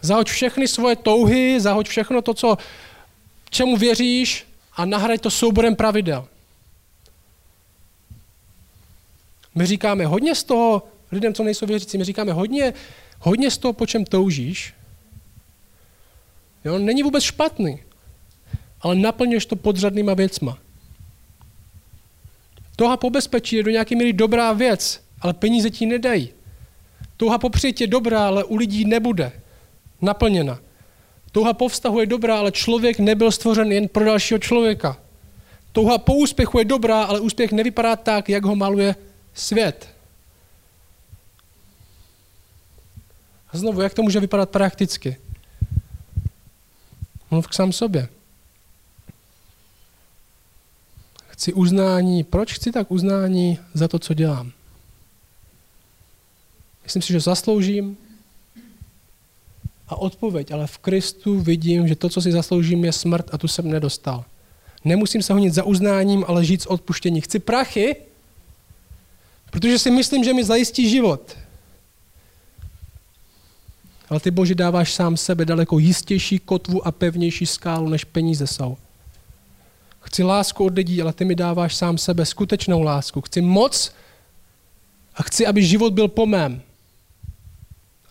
[0.00, 2.58] Zahoď všechny svoje touhy, zahoď všechno to, co,
[3.50, 6.28] čemu věříš a nahraď to souborem pravidel.
[9.54, 12.74] My říkáme hodně z toho, lidem, co nejsou věřící, my říkáme hodně,
[13.20, 14.74] hodně z toho, po čem toužíš,
[16.64, 17.82] jo, není vůbec špatný,
[18.80, 20.58] ale naplňuješ to podřadnýma věcma.
[22.76, 26.30] Touha po bezpečí je do nějaké míry dobrá věc, ale peníze ti nedají.
[27.16, 29.32] Touha po přijetí je dobrá, ale u lidí nebude
[30.02, 30.58] naplněna.
[31.32, 34.98] Touha po vztahu je dobrá, ale člověk nebyl stvořen jen pro dalšího člověka.
[35.72, 38.96] Touha po úspěchu je dobrá, ale úspěch nevypadá tak, jak ho maluje
[39.34, 39.88] svět.
[43.52, 45.16] A znovu, jak to může vypadat prakticky?
[47.30, 48.08] Mluv k sám sobě.
[51.36, 52.24] Chci uznání.
[52.24, 54.52] Proč chci tak uznání za to, co dělám?
[56.84, 57.96] Myslím si, že zasloužím.
[59.88, 63.48] A odpověď, ale v Kristu vidím, že to, co si zasloužím, je smrt a tu
[63.48, 64.24] jsem nedostal.
[64.84, 67.20] Nemusím se honit za uznáním, ale žít z odpuštění.
[67.20, 67.96] Chci prachy,
[69.50, 71.36] protože si myslím, že mi zajistí život.
[74.08, 78.76] Ale ty Bože dáváš sám sebe daleko jistější kotvu a pevnější skálu, než peníze jsou.
[80.06, 83.20] Chci lásku od lidí, ale ty mi dáváš sám sebe, skutečnou lásku.
[83.20, 83.92] Chci moc
[85.14, 86.62] a chci, aby život byl po mém.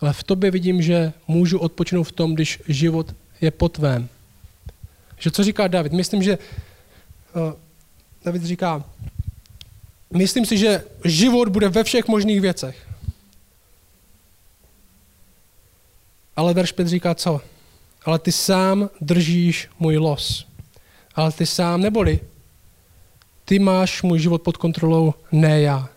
[0.00, 4.08] Ale v tobě vidím, že můžu odpočinout v tom, když život je po tvém.
[5.18, 5.92] Že co říká David?
[5.92, 7.52] Myslím, že uh,
[8.24, 8.84] David říká,
[10.12, 12.88] myslím si, že život bude ve všech možných věcech.
[16.36, 17.40] Ale verš 5 říká co?
[18.04, 20.55] Ale ty sám držíš můj los.
[21.16, 22.20] Ale ty sám, neboli
[23.44, 25.88] ty máš můj život pod kontrolou, ne já.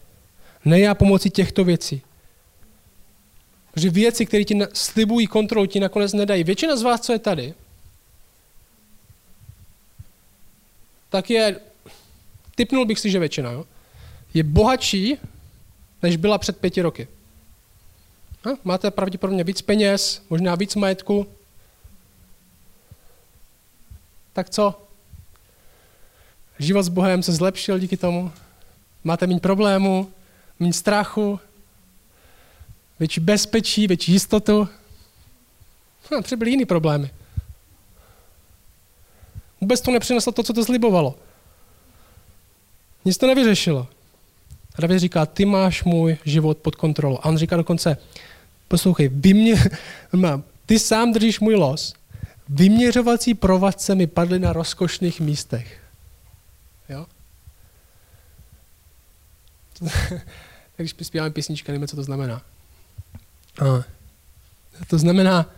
[0.66, 2.02] Ne já pomocí těchto věcí.
[3.72, 6.44] Protože věci, které ti slibují kontrolu, ti nakonec nedají.
[6.44, 7.54] Většina z vás, co je tady,
[11.10, 11.60] tak je,
[12.56, 13.66] typnul bych si, že většina, jo,
[14.34, 15.18] je bohatší,
[16.04, 17.08] než byla před pěti roky.
[18.46, 21.28] No, máte pravděpodobně víc peněz, možná víc majetku.
[24.34, 24.89] Tak co?
[26.60, 28.32] Život s Bohem se zlepšil díky tomu?
[29.04, 30.12] Máte méně problémů,
[30.60, 31.40] méně strachu,
[33.00, 34.68] větší bezpečí, větší jistotu?
[36.12, 37.12] No, třeba byly jiný problémy.
[39.62, 41.16] Vůbec to nepřineslo to, co to zlibovalo.
[43.06, 43.88] Nic to nevyřešilo.
[44.76, 47.18] A David říká, ty máš můj život pod kontrolou.
[47.18, 47.98] A on říká dokonce,
[48.70, 49.56] Poslouchej, vymě,
[50.14, 51.94] mám, ty sám držíš můj los.
[52.50, 55.82] Vyměřovací provazce mi padly na rozkošných místech.
[56.90, 57.06] Jo?
[60.78, 62.42] Když zpíváme písnička, nevíme, co to znamená.
[64.82, 65.50] A to znamená,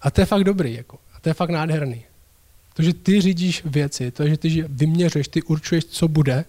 [0.00, 2.04] a to je fakt dobrý, jako, a to je fakt nádherný.
[2.74, 6.44] To, že ty řídíš věci, to, že ty vyměřuješ, ty určuješ, co bude,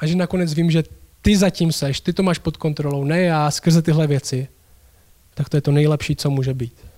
[0.00, 0.84] a že nakonec vím, že
[1.22, 4.48] ty zatím seš, ty to máš pod kontrolou, ne já, skrze tyhle věci,
[5.34, 6.89] tak to je to nejlepší, co může být.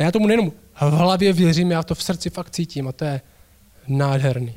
[0.00, 3.04] A já tomu nejenom v hlavě věřím, já to v srdci fakt cítím a to
[3.04, 3.20] je
[3.88, 4.54] nádherný.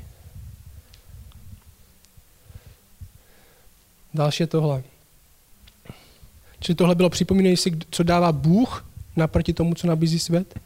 [4.13, 4.83] Další je tohle.
[6.59, 10.59] Čili tohle bylo připomínej si, co dává Bůh naproti tomu, co nabízí svět.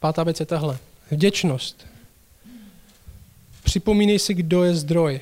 [0.00, 0.78] Pátá věc je tahle.
[1.10, 1.86] Vděčnost.
[3.64, 5.20] Připomínej si, kdo je zdroj.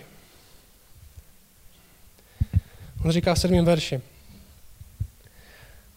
[3.05, 4.01] On říká v sedmém verši.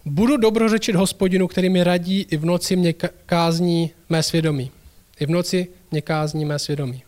[0.05, 2.93] Budu dobrořečit hospodinu, který mi radí, i v noci mě
[3.25, 4.71] kázní mé svědomí.
[5.19, 7.03] I v noci mě kázní mé svědomí.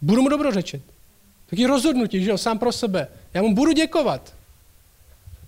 [0.00, 0.82] Budu mu dobrořečit.
[1.50, 3.08] Taky rozhodnutí, že jo, sám pro sebe.
[3.34, 4.34] Já mu budu děkovat.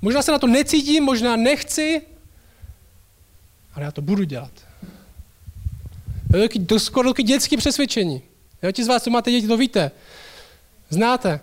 [0.03, 2.03] Možná se na to necítím, možná nechci,
[3.75, 4.53] ale já to budu dělat.
[6.31, 8.23] To je skoro dětské přesvědčení.
[8.63, 9.91] Jo, ti z vás, co máte děti, to víte.
[10.91, 11.41] Znáte.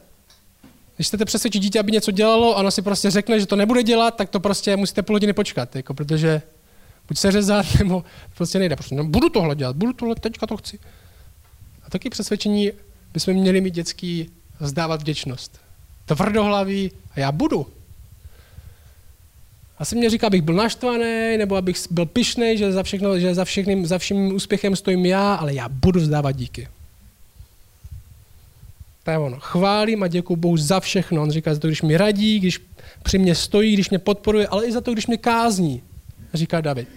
[1.02, 4.16] Když chcete přesvědčit dítě, aby něco dělalo, ono si prostě řekne, že to nebude dělat,
[4.16, 6.42] tak to prostě musíte půl hodiny počkat, jako, protože
[7.08, 8.04] buď se řezat, nebo
[8.36, 8.76] prostě nejde.
[8.76, 10.80] Prostě, no, budu tohle dělat, budu tohle, teďka to chci.
[11.84, 12.72] A taky přesvědčení
[13.14, 15.60] bychom měli mít dětský vzdávat vděčnost.
[16.06, 17.68] Tvrdohlaví a já budu.
[19.78, 23.46] Asi mě říká, abych byl naštvaný, nebo abych byl pišný, že za, všechno, že za,
[23.46, 26.68] všechným, za vším úspěchem stojím já, ale já budu vzdávat díky.
[29.04, 29.40] To je ono.
[29.40, 31.22] Chválím a děkuji Bohu za všechno.
[31.22, 32.60] On říká za to, když mi radí, když
[33.04, 35.84] při mě stojí, když mě podporuje, ale i za to, když mě kázní,
[36.34, 36.88] říká David.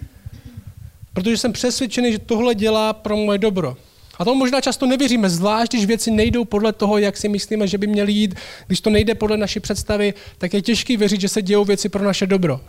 [1.14, 3.76] Protože jsem přesvědčený, že tohle dělá pro moje dobro.
[4.18, 7.78] A to možná často nevěříme, zvlášť když věci nejdou podle toho, jak si myslíme, že
[7.78, 8.34] by měly jít.
[8.66, 12.04] Když to nejde podle naší představy, tak je těžké věřit, že se dějou věci pro
[12.04, 12.60] naše dobro.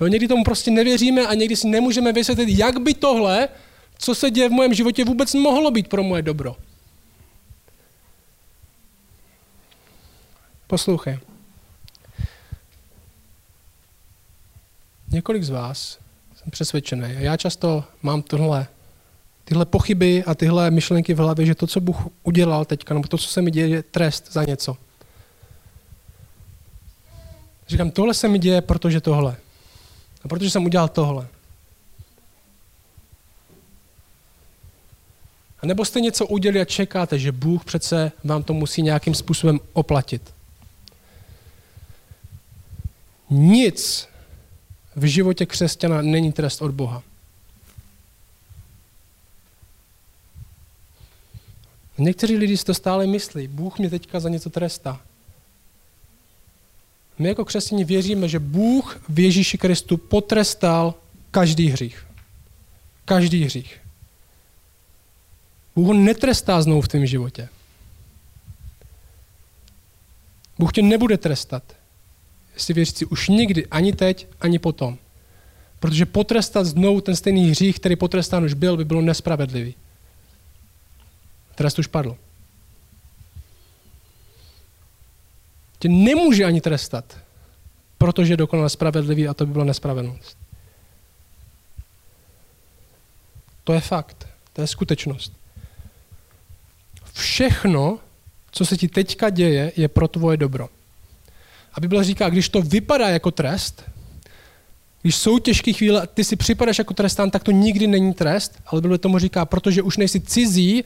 [0.00, 3.48] Jo, někdy tomu prostě nevěříme a někdy si nemůžeme vysvětlit, jak by tohle,
[3.98, 6.56] co se děje v mém životě, vůbec mohlo být pro moje dobro.
[10.74, 11.18] Poslouchej.
[15.08, 15.98] Několik z vás,
[16.36, 18.66] jsem přesvědčený, a já často mám tohle,
[19.44, 23.18] tyhle pochyby a tyhle myšlenky v hlavě, že to, co Bůh udělal teďka, nebo to,
[23.18, 24.76] co se mi děje, je trest za něco.
[27.68, 29.36] Říkám, tohle se mi děje, protože tohle.
[30.24, 31.26] A protože jsem udělal tohle.
[35.62, 39.60] A nebo jste něco udělali a čekáte, že Bůh přece vám to musí nějakým způsobem
[39.72, 40.34] oplatit.
[43.30, 44.08] Nic
[44.96, 47.02] v životě křesťana není trest od Boha.
[51.98, 53.48] Někteří lidi si to stále myslí.
[53.48, 55.00] Bůh mě teďka za něco trestá.
[57.18, 60.94] My jako křesťané věříme, že Bůh v Ježíši Kristu potrestal
[61.30, 62.06] každý hřích.
[63.04, 63.80] Každý hřích.
[65.76, 67.48] Bůh ho netrestá znovu v tvém životě.
[70.58, 71.62] Bůh tě nebude trestat
[72.54, 74.98] jestli věřící už nikdy, ani teď, ani potom.
[75.80, 79.74] Protože potrestat znovu ten stejný hřích, který potrestán už byl, by bylo nespravedlivý.
[81.54, 82.16] Trest už padl.
[85.78, 87.18] Tě nemůže ani trestat,
[87.98, 90.38] protože je dokonale spravedlivý a to by byla nespravedlnost.
[93.64, 95.32] To je fakt, to je skutečnost.
[97.12, 97.98] Všechno,
[98.50, 100.68] co se ti teďka děje, je pro tvoje dobro.
[101.74, 103.82] A Bible říká, když to vypadá jako trest,
[105.02, 108.58] když jsou těžké chvíle a ty si připadáš jako trestán, tak to nikdy není trest,
[108.66, 110.84] ale Bible tomu říká, protože už nejsi cizí,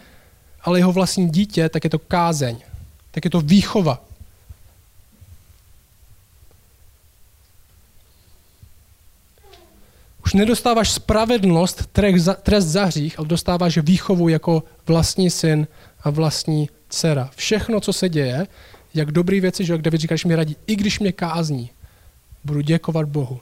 [0.63, 2.59] ale jeho vlastní dítě, tak je to kázeň,
[3.11, 4.05] tak je to výchova.
[10.25, 11.87] Už nedostáváš spravedlnost,
[12.43, 15.67] trest za hřích, ale dostáváš výchovu jako vlastní syn
[16.01, 17.31] a vlastní dcera.
[17.37, 18.47] Všechno, co se děje,
[18.95, 21.71] jak dobrý věci, že jak David říká, že mi radí, i když mě kázní,
[22.45, 23.41] budu děkovat Bohu.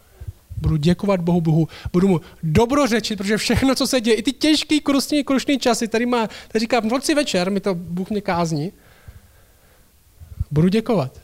[0.56, 4.80] Budu děkovat Bohu, Bohu, budu mu dobrořečit, protože všechno, co se děje, i ty těžký,
[4.80, 8.72] krustní, krušný časy, tady má, tady říká, v noci večer mi to Bůh mě kázní,
[10.50, 11.20] budu děkovat.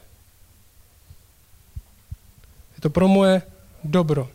[2.75, 3.43] Je to pro moje
[3.85, 4.29] dobro.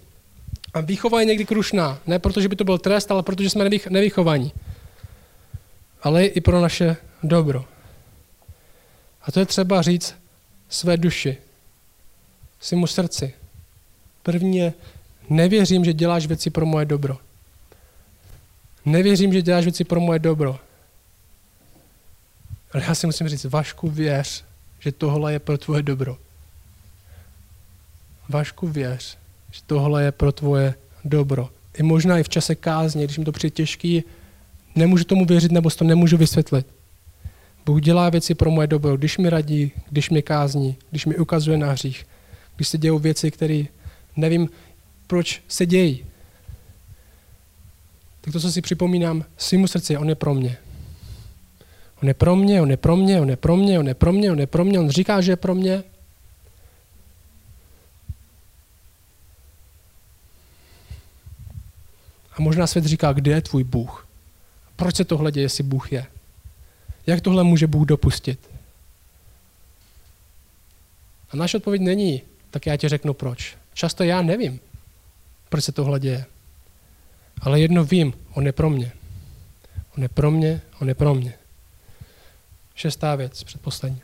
[0.74, 2.00] A výchova je někdy krušná.
[2.08, 4.54] Ne proto, že by to byl trest, ale protože jsme nevychovaní.
[6.04, 7.66] Ale i pro naše dobro.
[9.28, 10.16] A to je třeba říct
[10.70, 11.38] své duši,
[12.60, 13.34] svému srdci.
[14.24, 14.74] První je,
[15.30, 17.18] nevěřím, že děláš věci pro moje dobro.
[18.86, 20.60] Nevěřím, že děláš věci pro moje dobro.
[22.74, 24.44] Ale já si musím říct, Vašku, věř,
[24.80, 26.18] že tohle je pro tvoje dobro.
[28.30, 29.18] Vašku, věř,
[29.52, 30.74] že tohle je pro tvoje
[31.06, 31.50] dobro.
[31.78, 34.04] I možná i v čase kázně, když mi to přijde těžký,
[34.76, 36.77] nemůžu tomu věřit nebo si to nemůžu vysvětlit.
[37.68, 41.58] Bůh dělá věci pro moje dobro, když mi radí, když mě kázní, když mi ukazuje
[41.58, 42.08] na hřích,
[42.56, 43.64] když se dějou věci, které
[44.16, 44.50] nevím,
[45.08, 46.06] proč se dějí.
[48.22, 50.58] Tak to, co si připomínám svýmu srdci, on je pro mě.
[52.02, 54.14] On je pro mě, on je pro mě, on je pro mě, on je pro
[54.14, 55.84] mě, on je pro mě, on říká, že je pro mě.
[62.32, 64.08] A možná svět říká, kde je tvůj Bůh?
[64.76, 66.06] Proč se tohle děje, jestli Bůh je?
[67.08, 68.50] Jak tohle může Bůh dopustit?
[71.30, 73.58] A naše odpověď není, tak já ti řeknu proč.
[73.74, 74.60] Často já nevím,
[75.50, 76.26] proč se tohle děje.
[77.42, 78.92] Ale jedno vím, on je pro mě.
[79.98, 81.34] On je pro mě, on je pro mě.
[82.76, 84.02] Šestá věc, předposlední.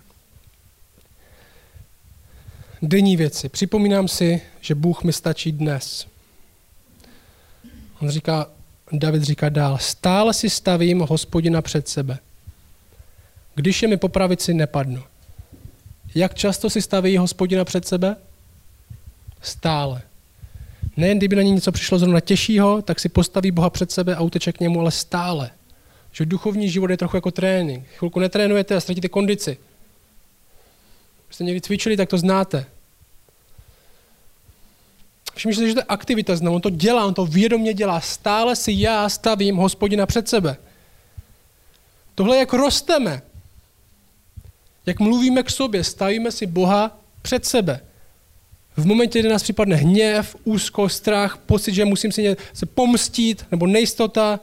[2.81, 3.49] Denní věci.
[3.49, 6.07] Připomínám si, že Bůh mi stačí dnes.
[8.01, 8.49] On říká,
[8.91, 12.19] David říká dál, stále si stavím hospodina před sebe.
[13.55, 15.03] Když je mi po pravici, nepadnu.
[16.15, 18.15] Jak často si staví hospodina před sebe?
[19.41, 20.01] Stále.
[20.97, 24.21] Nejen kdyby na ně něco přišlo zrovna těžšího, tak si postaví Boha před sebe a
[24.21, 25.51] uteče k němu, ale stále.
[26.11, 27.87] Že duchovní život je trochu jako trénink.
[27.97, 29.57] Chvilku netrénujete a ztratíte kondici.
[31.27, 32.65] Když jste někdy cvičili, tak to znáte.
[35.35, 36.55] Všimněte si, že to je aktivita znovu.
[36.55, 38.01] On to dělá, on to vědomě dělá.
[38.01, 40.57] Stále si já stavím hospodina před sebe.
[42.15, 43.21] Tohle jak rosteme.
[44.85, 47.79] Jak mluvíme k sobě, stavíme si Boha před sebe.
[48.77, 53.67] V momentě, kdy nás připadne hněv, úzkost, strach, pocit, že musím si se pomstít, nebo
[53.67, 54.39] nejistota,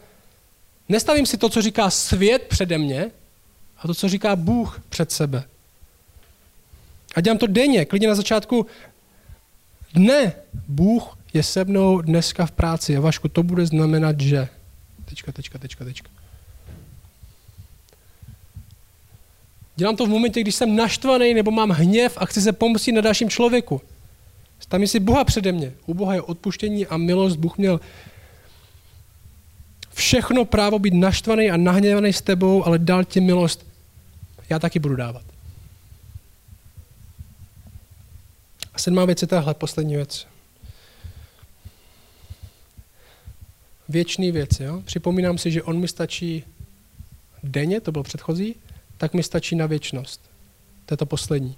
[0.88, 3.10] nestavím si to, co říká svět přede mě,
[3.78, 5.44] a to, co říká Bůh před sebe.
[7.14, 8.66] A dělám to denně, klidně na začátku
[9.94, 10.32] dne.
[10.68, 12.96] Bůh je se mnou dneska v práci.
[12.96, 14.48] A Vašku, to bude znamenat, že...
[15.04, 16.10] Tečka, tečka, tečka, tečka.
[19.80, 23.00] Dělám to v momentě, když jsem naštvaný nebo mám hněv a chci se pomstit na
[23.00, 23.80] dalším člověku.
[24.68, 25.72] Tam si Boha přede mě.
[25.86, 27.36] U Boha je odpuštění a milost.
[27.36, 27.80] Bůh měl
[29.94, 33.66] všechno právo být naštvaný a nahněvaný s tebou, ale dal ti milost.
[34.50, 35.22] Já taky budu dávat.
[38.74, 40.26] A sedmá věc je tahle, poslední věc.
[43.88, 44.60] Věčný věc.
[44.60, 44.82] Jo?
[44.84, 46.44] Připomínám si, že on mi stačí
[47.42, 48.54] denně, to byl předchozí,
[49.00, 50.20] tak mi stačí na věčnost.
[50.86, 51.56] To je to poslední.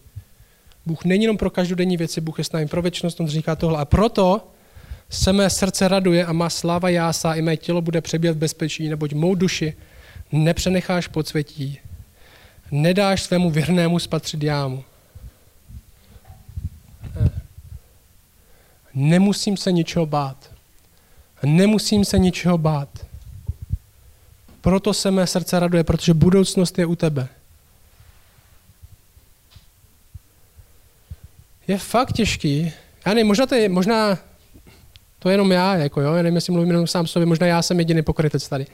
[0.87, 3.79] Bůh není jenom pro každodenní věci, Bůh je s námi pro věčnost, on říká tohle.
[3.79, 4.49] A proto
[5.11, 8.89] se mé srdce raduje a má sláva jásá, i mé tělo bude přebět v bezpečí,
[8.89, 9.75] neboť mou duši
[10.33, 11.79] nepřenecháš podsvětí.
[12.71, 14.85] Nedáš svému věrnému spatřit jámu.
[18.95, 20.51] Nemusím se ničeho bát.
[21.43, 23.07] Nemusím se ničeho bát.
[24.63, 27.29] Proto se mé srdce raduje, protože budoucnost je u tebe.
[31.69, 32.73] Je fakt těžký.
[33.07, 34.19] Já nevím, možná to je, možná
[35.19, 37.63] to je jenom já, jako jo, já nevím, jestli mluvím jenom sám sobě, možná já
[37.63, 38.67] jsem jediný pokrytec tady.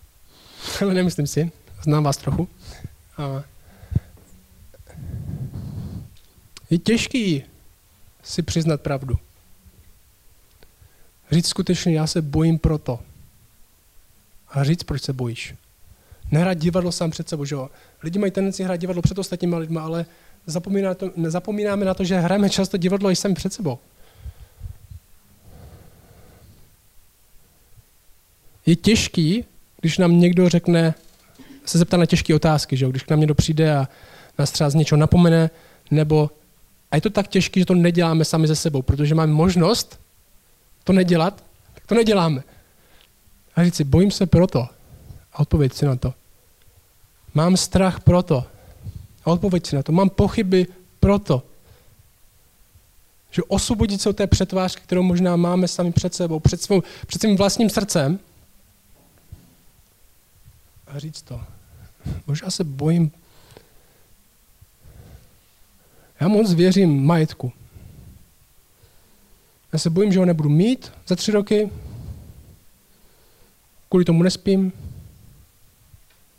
[0.80, 2.48] Ale nemyslím si, znám vás trochu.
[3.16, 3.42] A
[6.70, 7.44] je těžký
[8.22, 9.18] si přiznat pravdu.
[11.30, 13.00] Říct skutečně, já se bojím proto
[14.50, 15.54] a říct, proč se bojíš.
[16.30, 17.70] Nehrát divadlo sám před sebou, že jo?
[18.02, 20.06] Lidi mají tendenci hrát divadlo před ostatními lidmi, ale
[20.46, 23.78] zapomíná to, nezapomínáme na to, že hrajeme často divadlo i sami před sebou.
[28.66, 29.44] Je těžký,
[29.80, 30.94] když nám někdo řekne,
[31.64, 32.90] se zeptá na těžké otázky, že jo?
[32.90, 33.88] když k nám někdo přijde a
[34.38, 35.50] nás třeba z něčeho napomene,
[35.90, 36.30] nebo
[36.90, 40.00] a je to tak těžké, že to neděláme sami ze sebou, protože máme možnost
[40.84, 41.44] to nedělat,
[41.74, 42.42] tak to neděláme.
[43.60, 44.68] A říct si, bojím se proto.
[45.32, 46.14] A odpověď si na to.
[47.34, 48.44] Mám strach proto.
[49.24, 49.92] A odpověď si na to.
[49.92, 50.66] Mám pochyby
[51.00, 51.42] proto.
[53.30, 57.20] Že osvobodit se od té přetvářky, kterou možná máme sami před sebou, před, svou, před
[57.20, 58.18] svým vlastním srdcem
[60.86, 61.40] a říct to.
[62.26, 63.12] Možná se bojím.
[66.20, 67.52] Já moc věřím majetku.
[69.72, 71.70] Já se bojím, že ho nebudu mít za tři roky,
[73.90, 74.72] kvůli tomu nespím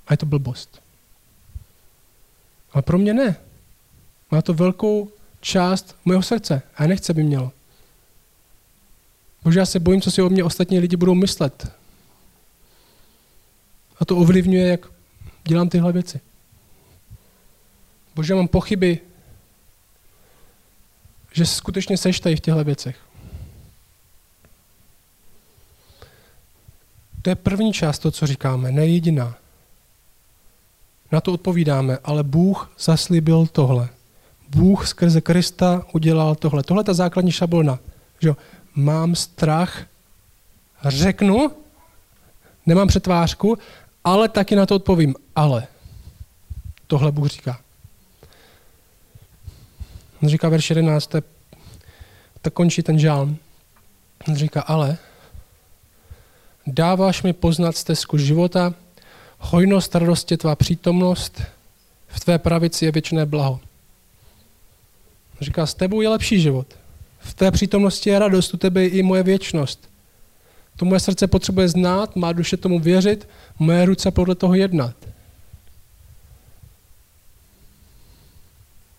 [0.07, 0.81] a je to blbost.
[2.73, 3.35] Ale pro mě ne.
[4.31, 7.51] Má to velkou část mého srdce a já nechci, aby mělo.
[9.43, 11.71] Bože, já se bojím, co si o mě ostatní lidi budou myslet.
[13.99, 14.87] A to ovlivňuje, jak
[15.43, 16.19] dělám tyhle věci.
[18.15, 18.99] Bože, mám pochyby,
[21.31, 23.10] že skutečně seš tady v těchto věcech.
[27.21, 29.35] To je první část to, co říkáme, ne jediná.
[31.11, 33.89] Na to odpovídáme, ale Bůh zaslíbil tohle.
[34.49, 36.63] Bůh skrze Krista udělal tohle.
[36.63, 37.79] Tohle je ta základní šablona.
[38.19, 38.33] Že
[38.75, 39.85] mám strach,
[40.85, 41.51] řeknu,
[42.65, 43.57] nemám přetvářku,
[44.03, 45.15] ale taky na to odpovím.
[45.35, 45.67] Ale.
[46.87, 47.59] Tohle Bůh říká.
[50.23, 51.23] On říká verš 11, to, je,
[52.41, 53.37] to končí ten žálm.
[54.27, 54.97] On říká, ale
[56.67, 58.73] dáváš mi poznat stezku života,
[59.39, 61.41] hojnost radosti tvá přítomnost,
[62.07, 63.59] v tvé pravici je věčné blaho.
[65.41, 66.67] Říká, s tebou je lepší život.
[67.19, 69.89] V té přítomnosti je radost, u tebe je i moje věčnost.
[70.75, 73.27] To moje srdce potřebuje znát, má duše tomu věřit,
[73.59, 74.95] moje ruce podle toho jednat.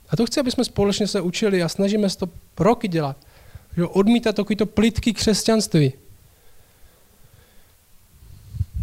[0.08, 3.16] A to chci, aby jsme společně se učili a snažíme se to roky dělat.
[3.76, 5.92] Že odmítat takovýto plitky křesťanství.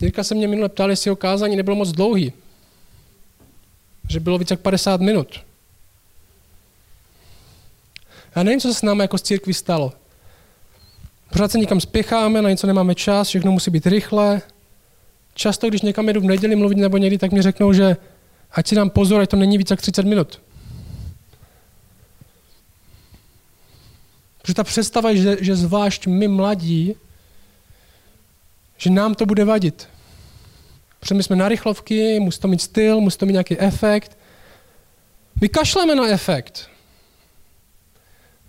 [0.02, 2.34] Jirka se mě minule ptal, jestli jeho kázání nebylo moc dlouhý.
[4.10, 5.40] Že bylo více jak 50 minut.
[8.36, 9.94] Já nevím, co se s námi jako z církví stalo.
[11.32, 14.42] Pořád se někam spěcháme, na něco nemáme čas, všechno musí být rychle.
[15.34, 17.98] Často, když někam jedu v neděli mluvit nebo někdy, tak mi řeknou, že
[18.52, 20.42] ať si dám pozor, ať to není více jak 30 minut.
[24.42, 26.96] Protože ta představa, že, že zvlášť my mladí,
[28.80, 29.88] že nám to bude vadit.
[31.00, 34.18] Protože my jsme na rychlovky, musí to mít styl, musí to mít nějaký efekt.
[35.42, 36.70] My kašleme na efekt.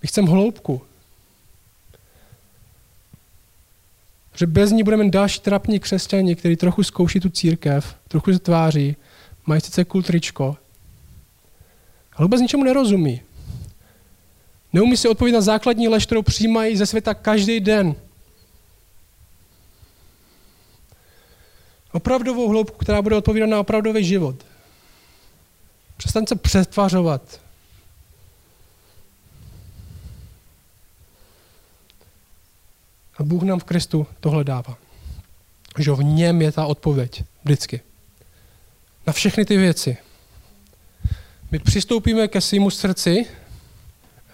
[0.02, 0.82] My chceme hloubku.
[4.36, 8.96] Že bez ní budeme další trapní křesťani, který trochu zkouší tu církev, trochu se tváří,
[9.46, 10.56] mají sice kultričko,
[12.12, 13.22] ale vůbec ničemu nerozumí.
[14.72, 17.94] Neumí si odpovědět na základní lež, kterou přijímají ze světa každý den.
[21.92, 24.36] Opravdovou hloubku, která bude odpovídat na opravdový život.
[25.96, 27.40] Přestaň se přetvařovat.
[33.18, 34.76] A Bůh nám v Kristu tohle dává.
[35.78, 37.80] Že v něm je ta odpověď vždycky.
[39.06, 39.96] Na všechny ty věci.
[41.50, 43.26] My přistoupíme ke svýmu srdci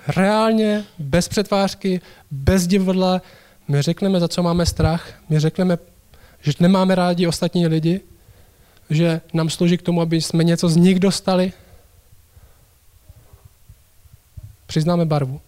[0.08, 2.00] reálně, bez přetvářky,
[2.30, 3.22] bez divadla.
[3.68, 5.22] My řekneme, za co máme strach.
[5.28, 5.78] My řekneme,
[6.42, 8.00] že nemáme rádi ostatní lidi,
[8.90, 11.52] že nám slouží k tomu, aby jsme něco z nich dostali.
[14.66, 15.40] Přiznáme barvu.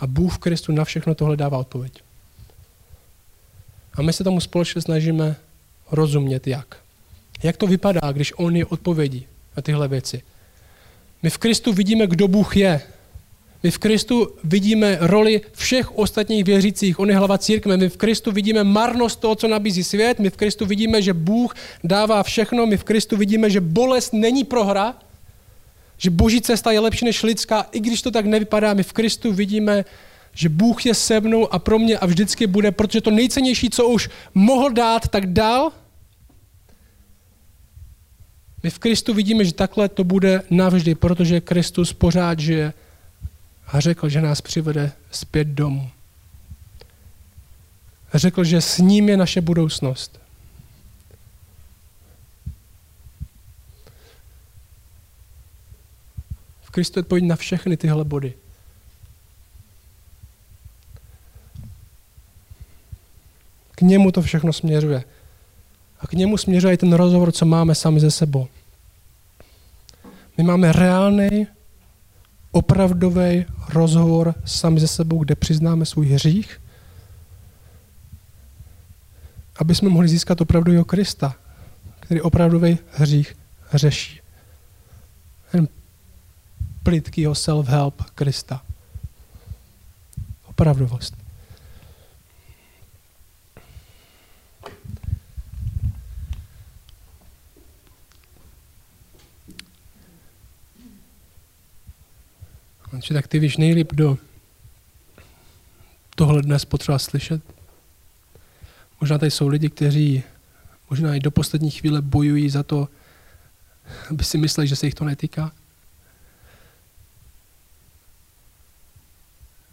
[0.00, 2.02] A Bůh v Kristu na všechno tohle dává odpověď.
[3.94, 5.36] A my se tomu společně snažíme
[5.90, 6.76] rozumět, jak.
[7.42, 9.26] Jak to vypadá, když On je odpovědí
[9.56, 10.22] na tyhle věci.
[11.22, 12.80] My v Kristu vidíme, kdo Bůh je.
[13.62, 16.98] My v Kristu vidíme roli všech ostatních věřících.
[16.98, 17.76] On je hlava církve.
[17.76, 20.18] My v Kristu vidíme marnost toho, co nabízí svět.
[20.18, 21.54] My v Kristu vidíme, že Bůh
[21.84, 22.66] dává všechno.
[22.66, 24.94] My v Kristu vidíme, že bolest není prohra,
[25.98, 29.32] že boží cesta je lepší než lidská, i když to tak nevypadá, my v Kristu
[29.32, 29.84] vidíme,
[30.34, 33.88] že Bůh je se mnou a pro mě a vždycky bude, protože to nejcennější, co
[33.88, 35.72] už mohl dát, tak dal.
[38.62, 42.72] My v Kristu vidíme, že takhle to bude navždy, protože Kristus pořád žije
[43.72, 45.90] a řekl, že nás přivede zpět domů.
[48.14, 50.20] Řekl, že s ním je naše budoucnost.
[56.62, 58.34] V Kristu je odpověď na všechny tyhle body.
[63.70, 65.04] K němu to všechno směřuje.
[66.00, 68.48] A k němu směřuje i ten rozhovor, co máme sami ze sebou.
[70.38, 71.46] My máme reálný,
[72.52, 76.60] opravdový rozhovor sami ze sebou, kde přiznáme svůj hřích,
[79.56, 81.34] aby jsme mohli získat opravdového Krista,
[82.00, 83.36] který opravdový hřích
[83.74, 84.20] řeší
[86.82, 88.62] plitkýho self-help Krista.
[90.46, 91.19] Opravdovost.
[103.14, 104.18] Tak ty víš nejlíp, do
[106.14, 107.42] tohle dnes potřeba slyšet.
[109.00, 110.22] Možná tady jsou lidi, kteří
[110.90, 112.88] možná i do poslední chvíle bojují za to,
[114.10, 115.52] aby si mysleli, že se jich to netýká.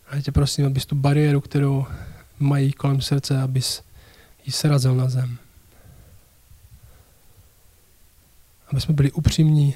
[0.10, 1.86] A tě prosím, abys tu bariéru, kterou
[2.40, 3.84] mají kolem srdce, abys
[4.46, 5.38] ji srazil na zem.
[8.68, 9.76] Aby jsme byli upřímní,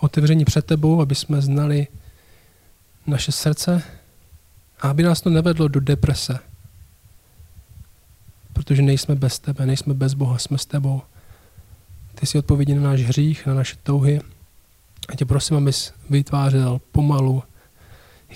[0.00, 1.86] otevření před tebou, aby jsme znali
[3.06, 3.82] naše srdce
[4.80, 6.38] a aby nás to nevedlo do deprese.
[8.52, 11.02] Protože nejsme bez tebe, nejsme bez Boha, jsme s tebou.
[12.14, 14.20] Ty jsi odpovědí na náš hřích, na naše touhy.
[15.08, 17.42] A tě prosím, abys vytvářel pomalu,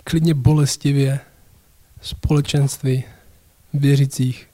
[0.04, 1.20] klidně bolestivě
[2.00, 3.04] společenství
[3.74, 4.48] věřících,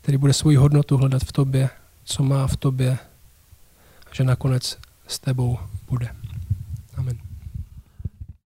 [0.00, 1.70] který bude svoji hodnotu hledat v tobě,
[2.04, 2.98] co má v tobě,
[4.12, 5.58] že nakonec s tebou
[5.88, 6.19] bude.